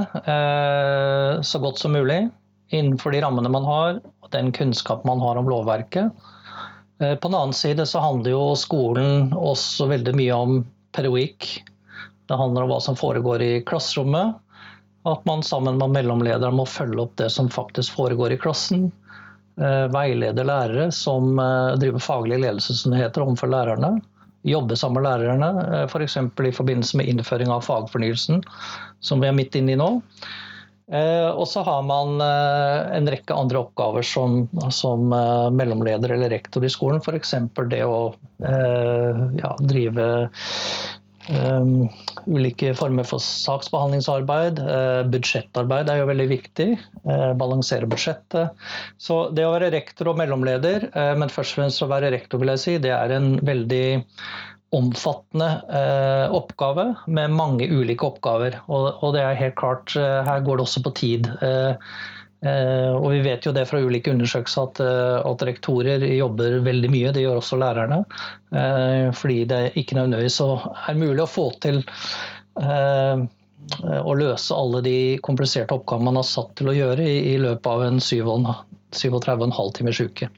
så 1.42 1.58
godt 1.58 1.80
som 1.80 1.96
mulig 1.96 2.28
innenfor 2.70 3.10
de 3.10 3.24
rammene 3.24 3.50
man 3.50 3.66
har, 3.66 3.96
og 4.22 4.28
den 4.30 4.52
kunnskap 4.54 5.02
man 5.02 5.18
har 5.18 5.40
om 5.40 5.50
lovverket. 5.50 6.14
På 7.02 7.26
den 7.26 7.34
annen 7.34 7.56
side 7.58 7.88
så 7.90 8.04
handler 8.04 8.36
jo 8.36 8.44
skolen 8.54 9.34
også 9.34 9.88
veldig 9.90 10.14
mye 10.14 10.38
om 10.38 10.60
pedagogikk 10.94 11.64
det 12.26 12.36
handler 12.40 12.64
om 12.64 12.72
hva 12.72 12.80
som 12.80 12.96
foregår 12.96 13.42
i 13.42 13.52
klasserommet. 13.66 14.40
At 15.04 15.24
man 15.28 15.42
sammen 15.44 15.76
med 15.78 15.92
mellomlederen 15.92 16.56
må 16.56 16.64
følge 16.68 17.02
opp 17.02 17.16
det 17.20 17.28
som 17.32 17.50
faktisk 17.52 17.92
foregår 17.96 18.32
i 18.32 18.40
klassen. 18.40 18.86
veileder 19.56 19.92
veilede 19.92 20.44
lærere 20.44 20.86
som 20.92 21.38
eh, 21.38 21.76
driver 21.78 22.00
faglig 22.02 22.40
ledelse, 22.40 22.74
som 22.74 22.90
det 22.94 23.02
heter, 23.02 23.22
overfor 23.22 23.52
lærerne. 23.52 24.00
Jobbe 24.44 24.76
sammen 24.76 25.02
med 25.02 25.06
lærerne, 25.10 25.50
eh, 25.66 25.84
f.eks. 25.84 26.16
For 26.34 26.48
i 26.48 26.56
forbindelse 26.56 26.96
med 26.96 27.12
innføring 27.12 27.52
av 27.52 27.62
fagfornyelsen, 27.68 28.42
som 29.00 29.20
vi 29.20 29.28
er 29.28 29.36
midt 29.36 29.54
inne 29.60 29.76
i 29.76 29.78
nå. 29.78 29.92
Og 30.84 31.46
så 31.48 31.62
har 31.64 31.80
man 31.88 32.18
en 32.20 33.06
rekke 33.08 33.32
andre 33.32 33.62
oppgaver 33.62 34.04
som, 34.04 34.42
som 34.68 35.06
mellomleder 35.56 36.12
eller 36.12 36.28
rektor 36.28 36.60
i 36.60 36.68
skolen. 36.68 37.00
F.eks. 37.00 37.32
det 37.70 37.80
å 37.88 38.12
ja, 38.44 39.54
drive 39.64 40.10
Um, 41.32 41.88
ulike 42.28 42.74
former 42.76 43.06
for 43.08 43.22
saksbehandlingsarbeid. 43.22 44.58
Uh, 44.60 45.02
budsjettarbeid 45.08 45.88
er 45.88 46.02
jo 46.02 46.08
veldig 46.10 46.26
viktig. 46.28 46.66
Uh, 47.06 47.32
balansere 47.40 47.88
budsjettet. 47.88 48.66
Så 49.00 49.20
det 49.32 49.46
å 49.46 49.54
være 49.54 49.72
rektor 49.72 50.12
og 50.12 50.18
mellomleder, 50.20 50.90
uh, 50.92 51.14
men 51.20 51.32
først 51.32 51.56
og 51.56 51.62
fremst 51.62 51.84
å 51.84 51.88
være 51.92 52.12
rektor, 52.12 52.42
vil 52.42 52.52
jeg 52.52 52.64
si, 52.64 52.76
det 52.82 52.92
er 52.96 53.16
en 53.16 53.38
veldig 53.44 53.86
omfattende 54.74 55.46
oppgave 56.34 56.88
med 57.06 57.30
mange 57.30 57.68
ulike 57.70 58.08
oppgaver. 58.08 58.56
Og, 58.66 58.88
og, 58.98 59.12
det 59.14 59.20
er 59.22 59.38
helt 59.38 59.54
klart, 59.60 59.94
her 59.94 60.42
går 60.42 60.58
det 60.58 60.64
også 60.64 60.82
på 60.82 60.92
tid. 60.98 61.28
Eh, 61.46 61.92
og 62.44 63.06
vi 63.12 63.22
vet 63.24 63.46
jo 63.46 63.52
det 63.56 63.64
fra 63.70 63.80
ulike 63.80 64.12
undersøkelser 64.12 64.66
at, 64.68 64.80
eh, 64.84 65.20
at, 65.30 65.44
rektorer 65.48 66.02
jobber 66.12 66.58
veldig 66.66 66.90
mye. 66.92 67.12
Det 67.14 67.22
gjør 67.24 67.40
også 67.40 67.58
lærerne. 67.60 68.02
Eh, 68.52 69.08
fordi 69.16 69.44
det 69.48 69.62
ikke 69.80 69.96
nødvendigvis 69.96 70.40
er 70.44 71.00
mulig 71.00 71.24
å 71.24 71.30
få 71.30 71.48
til 71.64 71.80
å 72.54 74.12
løse 74.14 74.54
alle 74.54 74.82
de 74.84 74.96
kompliserte 75.24 75.72
oppgavene 75.72 76.10
man 76.10 76.18
har 76.20 76.26
satt 76.28 76.50
til 76.60 76.68
å 76.68 76.74
gjøre 76.76 77.06
i, 77.08 77.14
i 77.32 77.38
løpet 77.40 77.66
av 77.66 77.84
en 77.86 77.96
37,5 77.96 79.72
timers 79.78 80.00
uke. 80.04 80.28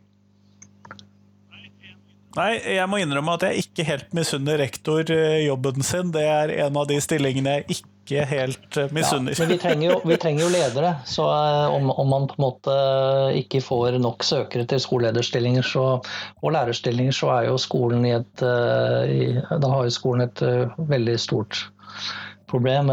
Nei, 2.36 2.52
jeg 2.76 2.86
må 2.92 3.00
innrømme 3.02 3.34
at 3.34 3.48
jeg 3.48 3.66
ikke 3.66 3.88
helt 3.88 4.14
misunner 4.16 4.62
rektor 4.62 5.10
jobben 5.10 5.82
sin. 5.84 6.14
Det 6.14 6.22
er 6.22 6.54
en 6.68 6.78
av 6.78 6.86
de 6.86 7.00
stillingene 7.02 7.58
jeg 7.58 7.68
ikke 7.74 7.95
ikke 8.06 8.26
helt 8.30 8.78
eh, 8.78 8.92
misunner. 8.94 9.34
Ja, 9.34 9.42
men 9.42 9.50
vi 9.50 9.58
trenger, 9.60 9.86
jo, 9.90 9.96
vi 10.06 10.18
trenger, 10.22 10.44
jo, 10.44 10.50
ledere. 10.54 10.92
Så 11.08 11.26
eh, 11.26 11.74
om, 11.74 11.90
om, 11.90 12.08
man 12.08 12.28
på 12.30 12.38
en 12.38 12.44
måte 12.44 12.76
ikke 13.40 13.62
får 13.64 13.98
nok 14.02 14.26
søkere 14.26 14.66
til 14.70 14.82
skolelederstillinger 14.82 15.66
så, 15.66 15.86
og 16.42 16.54
lærerstillinger, 16.54 17.16
så 17.16 17.32
er 17.34 17.50
jo 17.50 17.58
skolen 17.60 18.06
i 18.06 18.14
et 18.16 18.44
i, 18.46 19.28
Da 19.50 19.70
har 19.72 19.86
jo 19.86 19.94
skolen 19.94 20.26
et 20.28 20.42
veldig 20.90 21.18
stort 21.20 21.64
problem. 22.50 22.92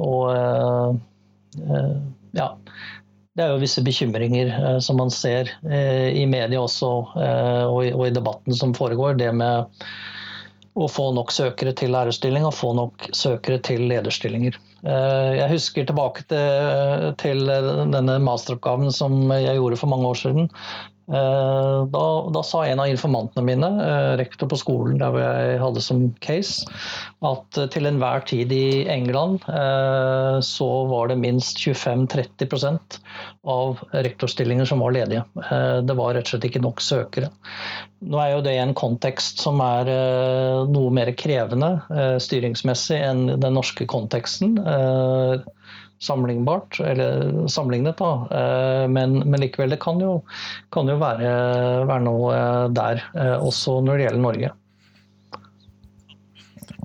Og 0.00 1.00
ja. 2.36 2.50
Det 3.36 3.44
er 3.44 3.50
jo 3.52 3.60
visse 3.60 3.82
bekymringer 3.84 4.78
som 4.80 4.96
man 4.96 5.10
ser 5.12 5.50
i 5.68 6.24
media 6.24 6.62
også, 6.62 6.88
og 7.68 8.04
i 8.06 8.14
debatten 8.16 8.56
som 8.56 8.72
foregår. 8.76 9.18
Det 9.20 9.28
med 9.36 9.84
å 10.76 10.88
få 10.92 11.08
nok 11.16 11.32
søkere 11.32 11.72
til 11.76 11.94
lærerstilling 11.94 12.44
og 12.46 12.54
få 12.54 12.72
nok 12.76 13.08
søkere 13.16 13.58
til 13.64 13.86
lederstillinger. 13.90 14.58
Eh, 14.84 15.30
jeg 15.40 15.52
husker 15.54 15.88
tilbake 15.88 16.26
til, 16.30 17.14
til 17.22 17.46
denne 17.48 18.18
masteroppgaven 18.22 18.92
som 18.94 19.16
jeg 19.32 19.56
gjorde 19.56 19.80
for 19.80 19.92
mange 19.92 20.12
år 20.12 20.20
siden. 20.20 20.50
Eh, 21.08 21.86
da, 21.86 22.30
da, 22.34 22.42
sa 22.42 22.64
en 22.66 22.80
av 22.82 22.88
informantene 22.90 23.44
mine, 23.46 23.68
eh, 23.82 24.12
rektor 24.18 24.48
på 24.50 24.58
skolen 24.58 24.98
der 24.98 25.14
jeg 25.20 25.60
hadde 25.62 25.82
som 25.84 26.00
case, 26.24 26.66
at 27.22 27.60
til 27.70 27.86
enhver 27.86 28.24
tid 28.26 28.50
i 28.52 28.86
England 28.90 29.44
så 30.46 30.68
var 30.90 31.08
det 31.08 31.16
minst 31.20 31.58
25-30% 31.62 32.98
av 33.48 33.80
rektorstillinger 33.94 34.68
som 34.68 34.82
var 34.84 34.94
ledige. 34.94 35.22
Det 35.86 35.96
var 35.96 36.14
rett 36.14 36.28
og 36.28 36.34
slett 36.34 36.46
ikke 36.50 36.62
nok 36.64 36.82
søkere. 36.84 37.30
Nå 38.04 38.20
er 38.20 38.34
jo 38.34 38.44
det 38.44 38.56
en 38.60 38.74
kontekst 38.76 39.40
som 39.42 39.62
er 39.64 39.90
noe 40.70 40.92
mer 40.94 41.10
krevende 41.18 41.72
styringsmessig 42.22 43.00
enn 43.08 43.24
den 43.40 43.56
norske 43.56 43.88
konteksten. 43.90 44.58
Sammenlignbart, 46.02 46.80
eller 46.84 47.46
sammenlignet, 47.48 47.96
da. 47.96 48.86
Men, 48.92 49.14
men, 49.22 49.40
likevel, 49.40 49.72
det 49.72 49.78
kan 49.80 50.00
jo, 50.02 50.18
kan 50.74 50.90
jo 50.92 50.98
være, 51.00 51.30
være, 51.88 52.02
noe 52.04 52.36
der, 52.76 53.00
også 53.40 53.78
når 53.86 53.96
det 53.96 54.08
gjelder 54.08 54.24
Norge. 54.26 54.50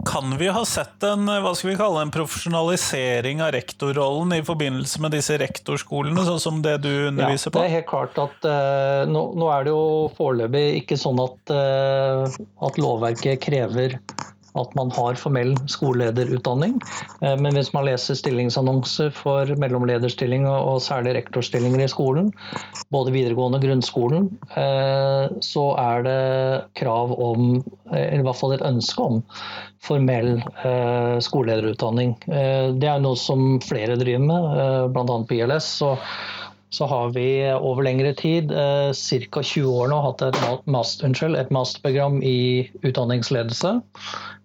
Kan 0.05 0.37
vi 0.37 0.47
ha 0.47 0.65
sett 0.65 1.03
en 1.03 1.27
hva 1.29 1.51
skal 1.55 1.71
vi 1.71 1.77
kalle 1.77 2.01
en 2.01 2.13
profesjonalisering 2.13 3.41
av 3.43 3.51
rektorrollen 3.55 4.33
i 4.37 4.41
forbindelse 4.45 5.01
med 5.03 5.13
disse 5.15 5.37
rektorskolene, 5.41 6.23
sånn 6.25 6.41
som 6.41 6.61
det 6.65 6.77
du 6.85 6.89
underviser 7.11 7.53
på? 7.53 7.61
Ja, 7.61 7.67
det 7.67 7.69
er 7.69 7.77
helt 7.79 7.89
klart 7.91 8.17
at 8.21 8.47
uh, 8.47 9.03
nå, 9.09 9.23
nå, 9.37 9.49
er 9.53 9.67
det 9.67 9.73
jo 9.73 9.83
foreløpig 10.17 10.63
ikke 10.81 10.97
sånn 10.99 11.21
at, 11.21 11.53
uh, 11.53 12.41
at 12.65 12.81
lovverket 12.81 13.43
krever 13.43 13.99
at 14.59 14.75
man 14.75 14.91
har 14.91 15.19
formell 15.19 15.53
skolelederutdanning. 15.71 16.79
Eh, 17.21 17.37
men 17.39 17.55
hvis 17.55 17.71
man 17.75 17.87
leser 17.87 18.17
stillingsannonser 18.19 19.13
for 19.15 19.51
mellomlederstilling 19.61 20.47
og 20.49 20.81
særlig 20.83 21.15
rektorstillinger 21.19 21.85
i 21.85 21.89
skolen, 21.91 22.31
både 22.93 23.15
videregående 23.15 23.61
og 23.61 23.67
grunnskolen, 23.67 24.29
eh, 24.59 25.31
så 25.45 25.65
er 25.79 26.05
det 26.07 26.19
krav 26.81 27.15
om, 27.15 27.61
eller 27.91 28.19
i 28.19 28.27
hvert 28.27 28.41
fall 28.41 28.57
et 28.57 28.67
ønske 28.67 29.07
om, 29.07 29.23
formell 29.81 30.35
eh, 30.41 31.17
skolelederutdanning. 31.23 32.13
Det 32.27 32.87
er 32.87 33.01
noe 33.01 33.17
som 33.17 33.57
flere 33.63 33.97
driver 33.99 34.27
med, 34.27 34.93
bl.a. 34.93 35.17
på 35.25 35.39
ILS. 35.39 35.71
Så, 35.81 35.95
så 36.71 36.85
har 36.87 37.09
vi 37.15 37.25
over 37.55 37.83
lengre 37.87 38.13
tid, 38.19 38.53
ca. 38.53 39.41
20 39.41 39.73
år 39.73 39.89
nå, 39.91 39.97
hatt 40.05 40.21
et, 40.27 40.37
master, 40.69 41.09
unnskyld, 41.09 41.39
et 41.39 41.51
masterprogram 41.55 42.21
i 42.23 42.69
utdanningsledelse. 42.85 43.73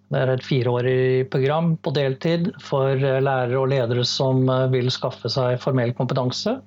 Det 0.07 0.21
er 0.23 0.31
et 0.31 0.45
fireårig 0.47 1.27
program 1.33 1.73
på 1.83 1.91
deltid 1.95 2.53
for 2.63 2.91
eh, 2.95 3.23
lærere 3.23 3.59
og 3.59 3.69
ledere 3.73 4.05
som 4.07 4.49
eh, 4.49 4.71
vil 4.71 4.91
skaffe 4.95 5.29
seg 5.33 5.63
formell 5.63 5.93
kompetanse. 5.99 6.61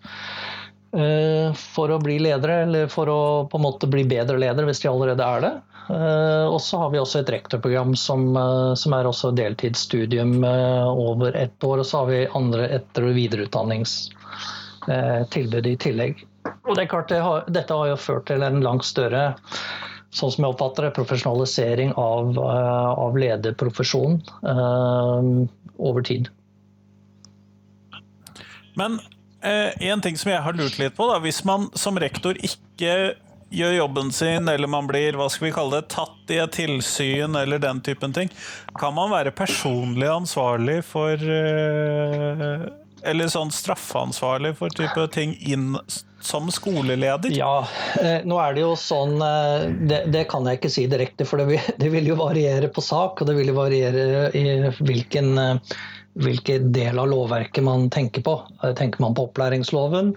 Eh, 0.92 1.54
for 1.56 1.90
å 1.94 2.00
bli 2.04 2.20
ledere, 2.26 2.64
eller 2.66 2.88
for 2.92 3.08
å 3.08 3.48
på 3.48 3.58
en 3.60 3.64
måte 3.64 3.88
bli 3.92 4.04
bedre 4.10 4.38
ledere 4.42 4.66
hvis 4.68 4.82
de 4.84 4.90
allerede 4.92 5.24
er 5.24 5.42
det. 5.48 5.54
Og 5.90 6.62
så 6.62 6.78
har 6.78 6.90
vi 6.94 7.00
også 7.02 7.20
et 7.24 7.32
rektorprogram 7.34 7.96
som, 7.98 8.38
som 8.78 8.94
er 8.94 9.10
også 9.10 9.34
deltidsstudium 9.34 10.46
over 10.46 11.34
ett 11.34 11.58
år. 11.66 11.82
Og 11.82 11.88
så 11.90 11.98
har 12.04 12.08
vi 12.12 12.34
andre 12.38 12.70
etter- 12.76 13.08
og 13.08 13.18
videreutdanningstilbud 13.18 15.66
i 15.66 15.82
tillegg. 15.82 16.22
Og 16.70 16.78
det 16.78 16.84
er 16.84 16.92
klart, 16.92 17.10
det 17.10 17.26
har, 17.26 17.42
Dette 17.50 17.74
har 17.74 17.90
jo 17.90 17.98
ført 17.98 18.30
til 18.30 18.46
en 18.46 18.62
langt 18.62 18.86
større 18.86 19.34
sånn 20.16 20.34
som 20.34 20.46
jeg 20.46 20.56
oppfatter 20.56 20.88
det, 20.88 20.96
profesjonalisering 20.98 21.94
av, 22.00 22.34
eh, 22.34 22.90
av 23.06 23.18
lederprofesjonen 23.20 24.20
eh, 24.54 25.30
over 25.78 26.06
tid. 26.06 26.30
Men 28.80 29.00
eh, 29.44 29.76
en 29.92 30.02
ting 30.02 30.18
som 30.18 30.32
jeg 30.32 30.44
har 30.46 30.58
lurt 30.58 30.80
litt 30.82 30.98
på, 30.98 31.10
da, 31.12 31.20
hvis 31.24 31.44
man 31.48 31.70
som 31.78 32.00
rektor 32.02 32.38
ikke 32.42 33.16
gjør 33.50 33.74
jobben 33.74 34.12
sin, 34.14 34.50
eller 34.50 34.70
man 34.70 34.88
blir 34.90 35.18
hva 35.18 35.30
skal 35.32 35.50
vi 35.50 35.56
kalle 35.56 35.80
det, 35.80 35.90
tatt 35.94 36.34
i 36.34 36.38
et 36.42 36.54
tilsyn 36.54 37.38
eller 37.38 37.62
den 37.62 37.82
typen 37.86 38.14
ting, 38.14 38.30
kan 38.78 38.94
man 38.98 39.10
være 39.14 39.34
personlig 39.34 40.10
ansvarlig 40.10 40.84
for 40.86 41.18
uh, 41.18 42.68
Eller 43.08 43.30
sånn 43.32 43.52
straffansvarlig 43.54 44.56
for 44.60 44.74
type 44.76 45.08
ting 45.14 45.36
inn 45.40 45.76
som 46.22 46.52
skoleleder? 46.52 47.32
Ja, 47.32 47.68
eh, 48.02 48.26
nå 48.28 48.40
er 48.44 48.56
det 48.56 48.64
jo 48.66 48.74
sånn 48.80 49.22
eh, 49.24 49.70
Det, 49.90 50.04
det 50.14 50.26
kan 50.32 50.48
jeg 50.48 50.60
ikke 50.60 50.74
si 50.74 50.86
direkte, 50.92 51.28
for 51.28 51.42
det 51.42 51.48
vil, 51.52 51.72
det 51.82 51.92
vil, 51.94 52.12
jo 52.12 52.20
variere 52.20 52.72
på 52.72 52.84
sak. 52.84 53.22
Og 53.22 53.30
det 53.30 53.38
vil 53.40 53.52
jo 53.54 53.58
variere 53.60 54.30
i 54.36 54.46
hvilken, 54.80 55.34
eh, 55.40 55.82
hvilken 56.20 56.72
del 56.76 57.00
av 57.00 57.12
lovverket 57.12 57.64
man 57.66 57.90
tenker 57.94 58.26
på. 58.26 58.40
Tenker 58.78 59.04
man 59.04 59.16
på 59.16 59.30
opplæringsloven, 59.30 60.16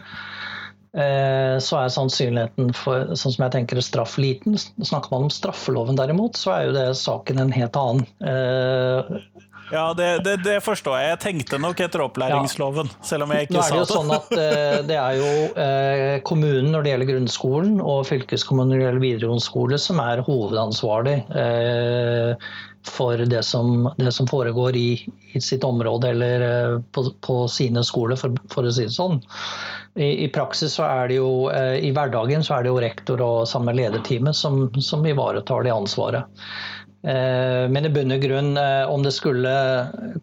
så 0.93 1.77
er 1.79 1.93
sannsynligheten 1.93 2.75
for 2.77 3.15
sånn 3.17 3.33
som 3.33 3.45
jeg 3.47 3.53
tenker 3.55 3.79
straff 3.81 4.19
liten. 4.21 4.59
Snakker 4.59 5.09
man 5.15 5.29
om 5.29 5.31
straffeloven 5.33 5.97
derimot, 5.97 6.37
så 6.37 6.53
er 6.53 6.67
jo 6.67 6.75
det 6.75 6.83
saken 7.01 7.41
en 7.41 7.55
helt 7.55 7.79
annen. 7.81 8.03
Ja, 9.71 9.95
det, 9.95 10.19
det, 10.25 10.37
det, 10.45 10.57
forstår 10.65 10.99
jeg. 10.99 11.13
Jeg 11.13 11.21
tenkte 11.23 11.61
nok 11.61 11.81
etter 11.81 12.03
opplæringsloven, 12.05 12.91
ja. 12.93 13.07
selv 13.07 13.27
om 13.27 13.33
jeg 13.35 13.49
ikke 13.49 13.63
sa 13.63 13.69
det. 13.69 13.77
Nå 13.77 13.79
er 13.79 13.79
det 13.79 13.85
jo 13.85 13.95
sånn 13.95 14.13
at 14.17 14.35
eh, 14.37 14.81
det 14.89 14.99
er 14.99 15.21
jo 15.21 15.31
eh, 15.65 16.17
kommunen 16.29 16.73
når 16.75 16.85
det 16.85 16.93
gjelder 16.93 17.11
grunnskolen, 17.13 17.79
og 17.81 18.03
fylkeskommunen 18.11 18.75
når 18.75 18.81
det 18.81 18.87
gjelder 18.87 19.07
videregående 19.07 19.47
skole, 19.47 19.81
som 19.81 20.03
er 20.05 20.25
hovedansvarlig 20.27 21.17
eh, 21.45 22.53
for 22.83 23.25
det 23.31 23.45
som, 23.47 23.87
det 23.97 24.11
som 24.13 24.27
foregår 24.27 24.77
i, 24.77 24.89
i, 25.33 25.41
sitt 25.41 25.63
område 25.65 26.11
eller 26.11 26.81
på, 26.93 27.05
på 27.23 27.37
sine 27.49 27.85
skoler, 27.87 28.19
for, 28.19 28.35
for, 28.51 28.67
å 28.67 28.75
si 28.75 28.89
det 28.89 28.97
sånn. 28.97 29.21
I, 29.95 30.25
I, 30.25 30.29
praksis 30.35 30.75
så 30.81 30.89
er 30.89 31.13
det 31.13 31.21
jo, 31.21 31.47
i 31.53 31.93
hverdagen 31.95 32.43
så 32.43 32.57
er 32.57 32.67
det 32.67 32.73
jo 32.73 32.83
rektor 32.83 33.23
og 33.23 33.47
samme 33.47 33.77
lederteamet 33.79 34.35
som, 34.35 34.65
som 34.83 35.07
ivaretar 35.07 35.63
det 35.63 35.73
ansvaret. 35.77 36.43
Eh, 37.03 37.65
men 37.75 37.87
i 37.87 37.91
bunn 37.91 38.15
og 38.15 38.23
grunn, 38.23 38.55
eh, 38.59 38.85
om 38.87 39.03
det 39.03 39.15
skulle 39.17 39.53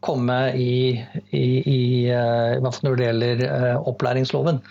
komme 0.06 0.38
i, 0.56 0.96
i, 1.36 1.46
i, 1.60 1.82
eh, 2.08 2.56
i 2.56 2.62
hvert 2.64 2.78
fall 2.78 2.88
når 2.88 3.00
det 3.00 3.10
gjelder 3.10 3.46
opplæringsloven, 3.92 4.64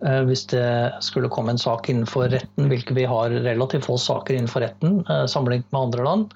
hvis 0.00 0.46
det 0.48 0.64
skulle 1.04 1.28
komme 1.28 1.52
en 1.52 1.58
sak 1.60 1.90
innenfor 1.92 2.30
retten, 2.32 2.70
hvilket 2.70 2.96
vi 2.96 3.02
har 3.04 3.34
relativt 3.44 3.84
få 3.84 3.98
saker 4.00 4.32
innenfor 4.32 4.62
retten 4.64 5.02
sammenlignet 5.28 5.68
med 5.74 5.80
andre 5.80 6.06
land, 6.06 6.32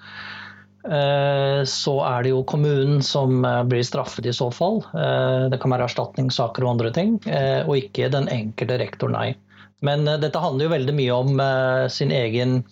så 1.73 1.95
er 2.05 2.27
det 2.27 2.35
jo 2.35 2.43
kommunen 2.45 3.01
som 3.01 3.41
blir 3.71 3.81
straffet 3.89 4.29
i 4.29 4.37
så 4.37 4.51
fall. 4.53 4.83
Det 5.49 5.63
kan 5.63 5.73
være 5.73 5.89
erstatningssaker 5.89 6.67
og 6.67 6.75
andre 6.75 6.93
ting, 6.93 7.17
og 7.65 7.73
ikke 7.81 8.13
den 8.13 8.29
enkelte 8.29 8.77
rektor, 8.85 9.17
nei. 9.17 9.31
Men 9.81 10.05
dette 10.13 10.45
handler 10.45 10.69
jo 10.69 10.75
veldig 10.77 10.99
mye 11.01 11.17
om 11.25 11.45
sin 11.89 12.13
egen 12.13 12.67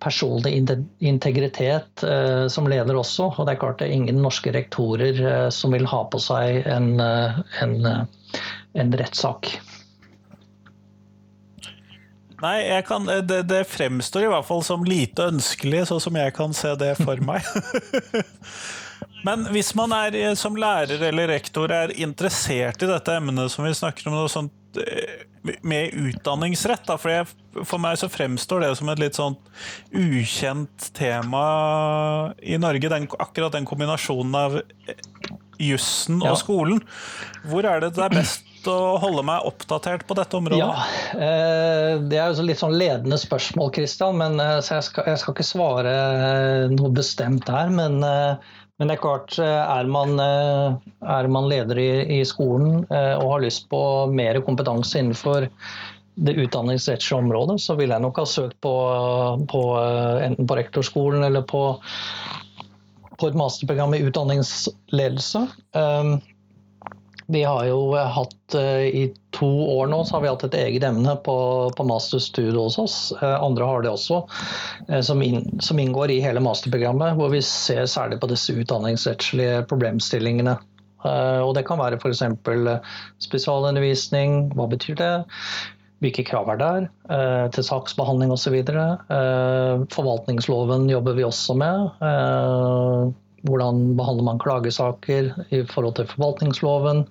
personlig 0.00 0.52
integritet 0.98 2.02
eh, 2.02 2.46
som 2.48 2.68
leder 2.70 2.98
også. 2.98 3.32
Og 3.36 3.46
det 3.46 3.54
er 3.54 3.62
klart 3.62 3.80
det 3.80 3.88
er 3.88 3.96
ingen 3.96 4.20
norske 4.22 4.52
rektorer 4.54 5.22
eh, 5.22 5.48
som 5.54 5.74
vil 5.74 5.88
ha 5.90 6.04
på 6.10 6.20
seg 6.22 6.62
en, 6.70 6.92
eh, 7.02 7.40
en, 7.64 7.74
en 8.78 8.94
rettssak. 9.00 9.50
Nei, 12.38 12.58
kan, 12.86 13.08
det, 13.26 13.42
det, 13.50 13.64
fremstår 13.66 14.28
i 14.28 14.30
hvert 14.30 14.46
fall 14.46 14.62
som 14.62 14.84
lite 14.86 15.26
ønskelig, 15.32 15.88
sånn 15.88 16.02
som 16.04 16.18
jeg 16.20 16.34
kan 16.36 16.54
se 16.54 16.70
det 16.78 16.92
for 17.00 17.18
meg. 17.26 17.42
Men 19.26 19.48
hvis 19.50 19.72
man 19.74 19.90
er 19.96 20.14
som 20.38 20.54
lærer 20.54 21.02
eller 21.08 21.26
rektor 21.32 21.72
er 21.74 21.90
interessert 21.98 22.84
i 22.86 22.90
dette 22.90 23.16
emnet 23.18 23.50
som 23.50 23.66
vi 23.66 23.74
snakker 23.74 24.06
om, 24.12 24.20
sånt 24.30 24.54
med 25.62 25.94
utdanningsrett. 25.94 26.86
Da, 26.86 26.98
for, 27.00 27.12
jeg, 27.12 27.28
for, 27.62 27.80
meg 27.82 27.98
så 28.00 28.10
fremstår 28.12 28.66
det 28.66 28.72
som 28.78 28.90
et 28.92 29.02
litt 29.02 29.18
sånn 29.18 29.38
ukjent 29.94 30.90
tema 30.96 31.44
i 32.42 32.58
Norge. 32.60 32.90
Den, 32.92 33.08
akkurat 33.18 33.54
den 33.56 33.68
kombinasjonen 33.68 34.36
av 34.38 34.60
jussen 35.58 36.20
og 36.22 36.32
ja. 36.32 36.36
skolen. 36.38 36.82
Hvor 37.48 37.66
er 37.66 37.82
det 37.82 37.94
det 37.96 38.04
er 38.04 38.14
best 38.20 38.44
å 38.68 38.98
holde 39.00 39.22
meg 39.26 39.46
oppdatert 39.48 40.04
på 40.06 40.16
dette 40.18 40.36
området? 40.38 40.60
Ja, 40.60 40.84
eh, 41.14 41.92
Det 42.10 42.18
er 42.18 42.34
jo 42.34 42.46
litt 42.46 42.60
sånn 42.60 42.76
ledende 42.78 43.18
spørsmål, 43.20 43.72
Kristian. 43.74 44.18
Men, 44.20 44.38
eh, 44.42 44.58
så 44.64 44.78
jeg 44.78 44.88
skal, 44.90 45.10
jeg 45.12 45.22
skal, 45.22 45.36
ikke 45.36 45.48
svare 45.48 45.96
noe 46.74 46.92
bestemt 46.94 47.46
der. 47.48 47.72
Men 47.72 48.02
men 48.78 48.88
det 48.88 48.94
er 48.94 49.02
klart, 49.02 49.34
eh, 49.42 49.62
er 49.78 49.88
man, 49.90 50.14
eh, 50.22 50.76
er 51.02 51.28
man 51.34 51.48
leder 51.50 51.80
i, 51.82 51.90
i, 52.18 52.22
skolen 52.26 52.84
eh, 52.94 53.14
og 53.18 53.32
har 53.32 53.42
lyst 53.42 53.66
på 53.72 53.80
mer 54.14 54.38
kompetanse 54.46 55.00
innenfor 55.00 55.48
det 56.18 56.34
utdanningsrettslige 56.38 57.18
området, 57.18 57.58
så 57.62 57.74
vil 57.78 57.90
jeg 57.94 58.02
nok 58.02 58.20
ha 58.22 58.26
søkt 58.26 58.56
på, 58.62 58.74
på 59.50 59.62
enten 59.78 60.48
på 60.50 60.56
rektorskolen 60.58 61.26
eller 61.26 61.44
på, 61.46 61.60
på 63.18 63.28
et 63.28 63.38
masterprogram 63.38 63.94
i 63.94 64.00
utdanningsledelse. 64.02 65.44
Vi 67.30 67.44
har 67.46 67.68
jo 67.70 67.78
hatt 67.94 68.58
i 68.58 69.04
to 69.38 69.48
år 69.78 69.86
nå 69.86 70.04
så 70.04 70.16
har 70.16 70.24
vi 70.24 70.30
hatt 70.30 70.44
et 70.48 70.56
eget 70.58 70.84
emne 70.88 71.14
på, 71.24 71.36
på 71.76 71.86
masterstudiet 71.86 72.58
hos 72.58 72.78
oss. 72.80 72.96
Eh, 73.20 73.36
andre 73.44 73.68
har 73.68 73.84
det 73.84 73.92
også, 73.92 74.22
eh, 74.88 75.02
som, 75.04 75.22
inn, 75.22 75.60
som, 75.64 75.78
inngår 75.78 76.12
i 76.14 76.20
hele 76.24 76.42
masterprogrammet. 76.44 77.16
Hvor 77.18 77.32
vi 77.32 77.42
ser 77.44 77.86
særlig 77.90 78.20
på 78.22 78.30
disse 78.30 78.56
utdanningsrettslige 78.56 79.62
problemstillingene. 79.70 80.58
Eh, 81.06 81.40
og 81.44 81.54
det 81.58 81.66
kan 81.68 81.80
være 81.80 82.00
f.eks. 82.00 82.24
spesialundervisning. 83.28 84.54
Hva 84.58 84.68
betyr 84.70 84.98
det? 84.98 85.12
Hvilke 86.02 86.22
krav 86.22 86.46
er 86.52 86.58
der 86.60 86.84
til 87.50 87.64
saksbehandling 87.66 88.30
osv. 88.30 88.54
Forvaltningsloven 89.90 90.84
jobber 90.92 91.16
vi 91.16 91.24
også 91.26 91.56
med. 91.58 91.88
Hvordan 93.42 93.80
behandler 93.98 94.28
man 94.28 94.38
klagesaker 94.38 95.32
i 95.50 95.64
forhold 95.66 95.96
til 95.98 96.06
forvaltningsloven. 96.12 97.02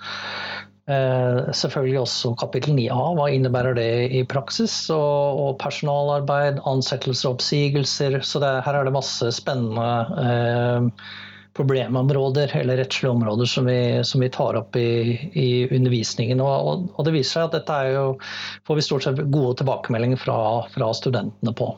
Eh, 0.88 1.38
selvfølgelig 1.52 2.00
også 2.00 2.30
kapittel 2.40 2.78
9a, 2.78 2.98
hva 3.18 3.26
innebærer 3.36 3.76
det 3.76 3.90
i 4.16 4.22
praksis? 4.24 4.76
Og, 4.94 5.40
og 5.44 5.58
personalarbeid, 5.60 6.62
ansettelser 6.70 7.28
og 7.28 7.38
oppsigelser. 7.38 8.22
Så 8.24 8.40
det, 8.40 8.52
her 8.64 8.78
er 8.80 8.88
det 8.88 8.94
masse 8.96 9.32
spennende 9.36 9.88
eh, 10.24 11.10
problemområder 11.60 12.54
eller 12.56 12.80
rettslige 12.80 13.12
områder 13.12 13.50
som 13.52 13.68
vi, 13.68 13.80
som 14.08 14.24
vi 14.24 14.30
tar 14.32 14.56
opp 14.62 14.80
i, 14.80 15.18
i 15.36 15.50
undervisningen. 15.76 16.40
Og, 16.46 16.56
og, 16.56 16.88
og, 16.96 17.04
det 17.04 17.18
viser 17.18 17.42
seg 17.42 17.50
at 17.50 17.58
dette 17.60 17.82
jo, 17.92 18.06
får 18.70 18.80
vi 18.80 18.88
stort 18.88 19.08
sett 19.10 19.20
gode 19.26 19.58
tilbakemeldinger 19.60 20.24
fra, 20.24 20.40
fra 20.72 20.94
studentene 20.96 21.56
på. 21.58 21.74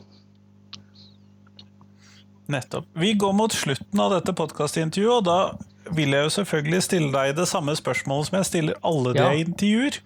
Nettopp. 2.50 2.86
Vi 2.98 3.12
går 3.18 3.34
mot 3.34 3.54
slutten 3.54 4.06
av 4.06 4.14
dette 4.14 4.34
podkastintervjuet, 4.38 5.18
og 5.18 5.26
da 5.26 5.69
vil 5.94 6.14
jeg 6.14 6.26
jo 6.26 6.32
selvfølgelig 6.38 6.82
stille 6.86 7.10
deg 7.14 7.36
det 7.38 7.46
samme 7.50 7.74
spørsmålet 7.78 8.28
som 8.28 8.38
jeg 8.38 8.48
stiller 8.48 8.80
alle 8.86 9.14
de 9.16 9.22
jeg 9.22 9.46
intervjuer. 9.46 10.00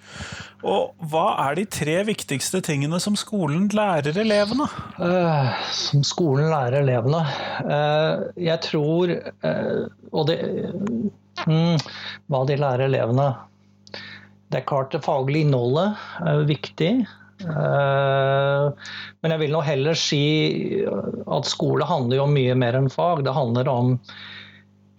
Og 0.64 1.08
hva 1.12 1.24
er 1.44 1.58
de 1.58 1.64
tre 1.68 1.96
viktigste 2.08 2.62
tingene 2.64 3.00
som 3.02 3.16
skolen 3.20 3.66
lærer 3.74 4.16
elevene? 4.22 4.66
Uh, 4.96 5.50
som 5.76 6.04
skolen 6.06 6.48
lærer 6.52 6.80
elevene? 6.80 7.20
Uh, 7.68 8.24
jeg 8.40 8.62
tror 8.64 9.12
uh, 9.12 9.82
Og 10.14 10.30
det 10.30 10.38
um, 11.44 11.74
Hva 12.32 12.44
de 12.48 12.56
lærer 12.60 12.86
elevene? 12.88 13.28
Det 14.48 14.62
er 14.62 14.68
klart 14.70 14.94
det 14.94 15.02
faglige 15.04 15.48
innholdet 15.48 15.98
er 16.22 16.44
viktig. 16.46 16.90
Men 17.42 19.32
jeg 19.32 19.40
vil 19.40 19.54
nå 19.56 19.62
heller 19.66 19.98
si 19.98 20.20
at 20.86 21.48
skole 21.50 21.88
handler 21.88 22.20
jo 22.20 22.26
om 22.28 22.36
mye 22.36 22.54
mer 22.54 22.78
enn 22.78 22.86
fag. 22.92 23.24
Det 23.26 23.34
handler 23.34 23.70
om 23.72 23.96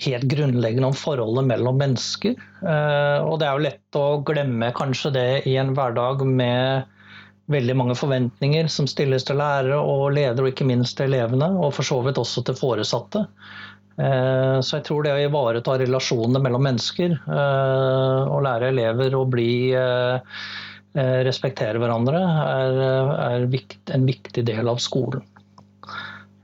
helt 0.03 0.23
grunnleggende 0.23 0.87
om 0.87 0.97
forholdet 0.97 1.47
mellom 1.47 1.77
mennesker. 1.79 2.35
Eh, 2.61 3.19
og 3.23 3.39
det 3.39 3.47
er 3.47 3.53
jo 3.53 3.65
lett 3.67 3.99
å 3.99 4.07
glemme 4.27 4.73
kanskje 4.75 5.13
det 5.15 5.29
i 5.49 5.55
en 5.61 5.73
hverdag 5.77 6.25
med 6.27 6.91
veldig 7.51 7.75
mange 7.77 7.95
forventninger 7.97 8.67
som 8.71 8.89
stilles 8.89 9.27
til 9.27 9.37
lærere 9.39 9.77
og 9.77 10.15
ledere, 10.15 10.47
og 10.47 10.51
ikke 10.51 10.67
minst 10.67 10.97
til 10.97 11.11
elevene, 11.11 11.51
og 11.61 11.75
for 11.77 11.87
så 11.87 12.01
vidt 12.05 12.19
også 12.19 12.43
til 12.47 12.57
foresatte. 12.59 13.25
Eh, 14.01 14.59
så 14.59 14.79
jeg 14.79 14.87
tror 14.89 15.05
det 15.05 15.15
å 15.15 15.21
ivareta 15.23 15.77
relasjonene 15.79 16.41
mellom 16.43 16.65
mennesker 16.67 17.15
eh, 17.15 18.21
og 18.25 18.41
lære 18.47 18.73
elever 18.73 19.15
å 19.15 19.27
bli 19.29 19.51
respektere 20.95 21.75
hverandre, 21.75 22.21
er, 22.23 23.41
en 23.91 24.05
viktig 24.07 24.45
del 24.47 24.69
av 24.71 24.77
skolen. 24.79 25.25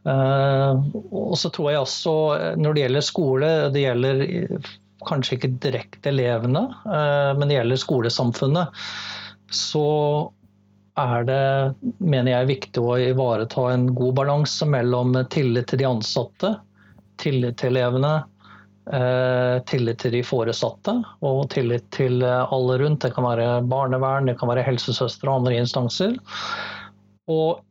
Eh, 0.05 0.79
og 1.13 1.37
så 1.37 1.51
tror 1.53 1.71
jeg 1.71 1.83
også 1.83 2.13
eh, 2.33 2.55
når 2.57 2.73
det 2.73 2.85
gjelder 2.85 3.05
skole, 3.05 3.49
det 3.73 3.83
gjelder 3.83 4.23
kanskje 5.05 5.37
ikke 5.37 5.53
direkte 5.61 6.11
elevene, 6.11 6.65
eh, 6.85 7.31
men 7.37 7.49
det 7.49 7.59
gjelder 7.59 7.81
skolesamfunnet, 7.83 8.81
så 9.53 9.85
er 11.01 11.23
det, 11.27 11.45
mener 12.01 12.33
jeg, 12.33 12.49
viktig 12.49 12.81
å 12.83 12.97
ivareta 12.99 13.69
en 13.71 13.87
god 13.95 14.17
balanse 14.17 14.67
mellom 14.67 15.15
tillit 15.33 15.69
til 15.71 15.81
de 15.83 15.87
ansatte, 15.87 16.55
tillit 17.21 17.57
til 17.61 17.73
elevene, 17.75 18.21
tillit 19.69 19.99
til 20.01 20.15
de 20.17 20.19
foresatte 20.25 20.91
og 21.23 21.43
tillit 21.53 21.85
til 21.95 22.25
alle 22.25 22.75
rundt. 22.81 23.05
Det 23.05 23.11
kan 23.15 23.23
være 23.23 23.61
barnevern, 23.71 24.27
det 24.27 24.35
kan 24.39 24.49
være 24.49 24.65
helsesøstre 24.65 25.29
og 25.29 25.43
andre 25.43 25.59
instanser. 25.61 26.17
Og 27.31 27.61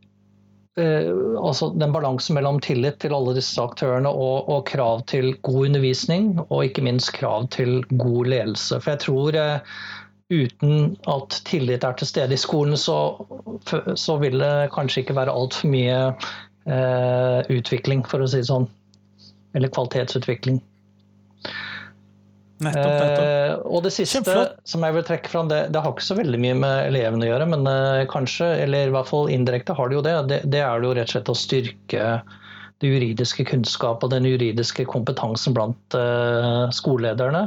altså 0.81 1.71
den 1.79 1.93
balansen 1.95 2.37
mellom 2.37 2.61
tillit 2.65 3.01
til 3.03 3.15
alle 3.17 3.35
disse 3.37 3.61
aktørene 3.63 4.11
og, 4.11 4.49
og, 4.49 4.65
krav 4.69 5.05
til 5.11 5.33
god 5.47 5.71
undervisning, 5.71 6.35
og 6.49 6.65
ikke 6.67 6.85
minst 6.87 7.13
krav 7.17 7.49
til 7.55 7.81
god 8.01 8.31
ledelse. 8.33 8.81
For 8.81 8.95
jeg 8.95 9.03
tror 9.05 9.39
eh, 9.41 9.79
uten 10.31 10.97
at 11.11 11.41
tillit 11.49 11.85
er 11.85 11.99
til 11.99 12.11
stede 12.11 12.37
i 12.37 12.41
skolen, 12.41 12.77
så, 12.79 12.99
så 13.95 14.17
vil 14.23 14.39
det 14.43 14.71
kanskje 14.75 15.05
ikke 15.05 15.19
være 15.19 15.35
altfor 15.35 15.73
mye 15.73 16.01
eh, 16.11 17.51
utvikling, 17.51 18.05
for 18.07 18.23
å 18.23 18.31
si 18.31 18.43
det 18.43 18.51
sånn. 18.51 18.69
Eller 19.59 19.73
kvalitetsutvikling. 19.75 20.61
Nettopp, 22.61 22.93
nettopp. 22.93 23.25
Eh, 23.25 23.55
og 23.73 23.85
det 23.87 23.93
siste 23.95 24.19
Kjempeflott. 24.19 24.59
som 24.69 24.85
jeg 24.85 24.97
vil 24.97 25.07
trekke 25.09 25.33
fram, 25.33 25.49
det, 25.49 25.63
det, 25.73 25.81
har 25.81 25.95
ikke 25.95 26.05
så 26.11 26.19
veldig 26.19 26.41
mye 26.43 26.59
med 26.61 26.91
elevene 26.91 27.25
å 27.25 27.31
gjøre, 27.31 27.47
men 27.55 27.71
eh, 27.71 28.03
kanskje, 28.11 28.51
eller 28.67 28.91
i 28.91 28.95
hvert 28.95 29.09
fall 29.09 29.33
indirekte 29.33 29.77
har 29.79 29.89
det 29.89 29.97
jo 29.97 30.05
det. 30.05 30.15
Det, 30.29 30.41
det 30.53 30.61
er 30.67 30.85
jo 30.85 30.93
rett 30.99 31.09
og 31.09 31.15
slett 31.15 31.33
å 31.33 31.39
styrke 31.39 32.11
det 32.81 32.89
juridiske 32.89 33.45
kunnskap 33.45 34.05
og 34.05 34.13
den 34.13 34.25
juridiske 34.25 34.87
kompetansen 34.89 35.53
blant 35.53 35.97
uh, 35.97 36.65
skolelederne. 36.73 37.43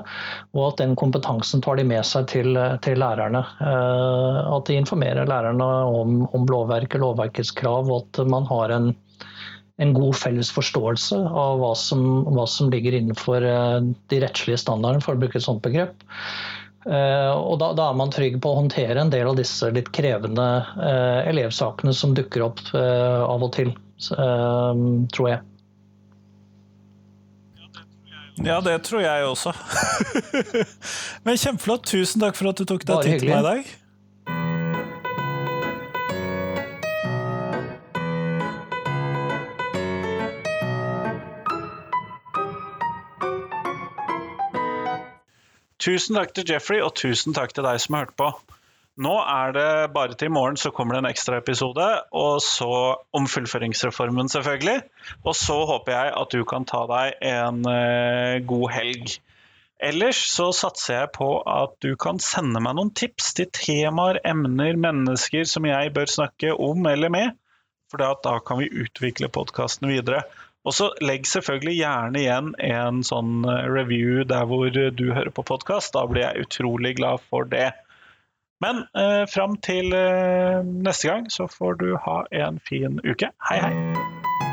Og 0.54 0.68
at 0.68 0.84
den 0.84 0.94
kompetansen 1.00 1.64
tar 1.66 1.80
de 1.80 1.88
med 1.90 2.06
seg 2.06 2.28
til, 2.30 2.60
til 2.86 3.02
lærerne. 3.02 3.42
Uh, 3.58 4.54
at 4.54 4.70
de 4.70 4.78
informerer 4.78 5.26
lærerne 5.26 5.70
om, 5.90 6.20
om 6.38 6.46
lovverket, 6.52 7.02
lovverkets 7.02 7.50
krav, 7.58 7.90
og 7.90 8.06
at 8.06 8.22
man 8.30 8.46
har 8.52 8.76
en 8.78 8.92
en 9.82 9.94
god 9.94 10.16
felles 10.16 10.52
forståelse 10.54 11.18
av 11.18 11.62
hva 11.62 11.72
som, 11.78 12.04
hva 12.30 12.46
som 12.50 12.70
ligger 12.74 12.94
innenfor 12.98 13.46
eh, 13.48 13.80
de 14.12 14.20
rettslige 14.22 14.62
standardene, 14.62 15.02
for 15.02 15.16
å 15.16 15.24
bruke 15.24 15.40
et 15.40 15.46
sånt 15.46 15.64
begrep. 15.66 16.04
Eh, 16.86 17.32
og 17.32 17.58
da, 17.62 17.72
da, 17.78 17.88
er 17.90 17.98
man 17.98 18.14
trygg 18.14 18.38
på 18.44 18.52
å 18.52 18.60
håndtere 18.60 19.02
en 19.02 19.14
del 19.14 19.32
av 19.32 19.40
disse 19.40 19.72
litt 19.74 19.90
krevende 19.96 20.46
eh, 20.78 21.32
elevsakene 21.32 21.96
som 21.98 22.14
dukker 22.18 22.46
opp 22.46 22.62
av 22.74 23.48
og 23.48 23.54
til, 23.56 23.74
tror 24.04 25.28
jeg. 25.30 25.42
Ja, 28.44 28.58
det 28.66 28.80
tror 28.88 29.04
jeg 29.04 29.26
også. 29.30 29.54
Men 31.26 31.38
kjempeflott. 31.38 31.86
Tusen 31.86 32.24
takk 32.24 32.36
for 32.36 32.50
at 32.50 32.60
du 32.60 32.66
tok 32.68 32.86
deg 32.90 33.06
tid 33.06 33.22
til 33.22 33.30
meg 33.30 33.44
i 33.44 33.48
dag. 33.48 33.74
Tusen 45.84 46.16
takk 46.16 46.32
til 46.32 46.48
Jeffrey, 46.48 46.80
og 46.80 46.94
tusen 46.96 47.36
takk 47.36 47.52
til 47.52 47.66
deg 47.66 47.82
som 47.84 47.98
har 47.98 48.06
hørt 48.06 48.16
på. 48.20 48.30
Nå 49.04 49.14
er 49.20 49.54
det 49.56 49.70
bare 49.96 50.16
til 50.16 50.30
i 50.30 50.32
morgen 50.32 50.56
så 50.60 50.70
kommer 50.72 50.96
det 50.96 51.02
en 51.02 51.10
ekstra 51.10 51.40
episode, 51.42 51.88
og 52.14 52.38
så 52.46 52.70
om 53.12 53.26
fullføringsreformen, 53.28 54.30
selvfølgelig. 54.30 54.84
Og 55.26 55.36
så 55.36 55.58
håper 55.68 55.96
jeg 55.96 56.14
at 56.22 56.36
du 56.36 56.46
kan 56.48 56.68
ta 56.70 56.84
deg 56.92 57.18
en 57.34 57.64
uh, 57.66 58.38
god 58.48 58.68
helg. 58.78 59.16
Ellers 59.84 60.22
så 60.32 60.52
satser 60.56 61.02
jeg 61.02 61.12
på 61.18 61.28
at 61.50 61.74
du 61.84 61.98
kan 62.00 62.22
sende 62.24 62.62
meg 62.64 62.78
noen 62.78 62.94
tips 62.96 63.34
til 63.36 63.50
temaer, 63.52 64.22
emner, 64.30 64.78
mennesker 64.80 65.50
som 65.50 65.68
jeg 65.68 65.92
bør 65.98 66.08
snakke 66.14 66.54
om 66.54 66.88
eller 66.88 67.12
med. 67.12 67.36
For 67.92 68.00
da 68.00 68.38
kan 68.46 68.62
vi 68.62 68.72
utvikle 68.86 69.28
podkasten 69.34 69.92
videre. 69.92 70.24
Og 70.64 70.76
så 70.76 70.90
legg 71.04 71.28
selvfølgelig 71.28 71.76
gjerne 71.76 72.20
igjen 72.22 72.54
en 72.64 73.02
sånn 73.04 73.44
eh, 73.44 73.66
review 73.68 74.24
der 74.28 74.48
hvor 74.48 74.72
du 74.72 75.06
hører 75.12 75.34
på 75.36 75.44
podkast. 75.48 75.96
Da 75.96 76.06
blir 76.08 76.24
jeg 76.24 76.48
utrolig 76.48 76.96
glad 77.02 77.24
for 77.28 77.50
det. 77.50 77.74
Men 78.64 78.86
eh, 78.96 79.26
fram 79.28 79.58
til 79.60 79.92
eh, 79.98 80.64
neste 80.64 81.12
gang 81.12 81.28
så 81.32 81.50
får 81.52 81.82
du 81.84 81.90
ha 82.06 82.24
en 82.32 82.64
fin 82.64 83.02
uke. 83.04 83.34
Hei, 83.50 83.60
hei. 83.60 84.53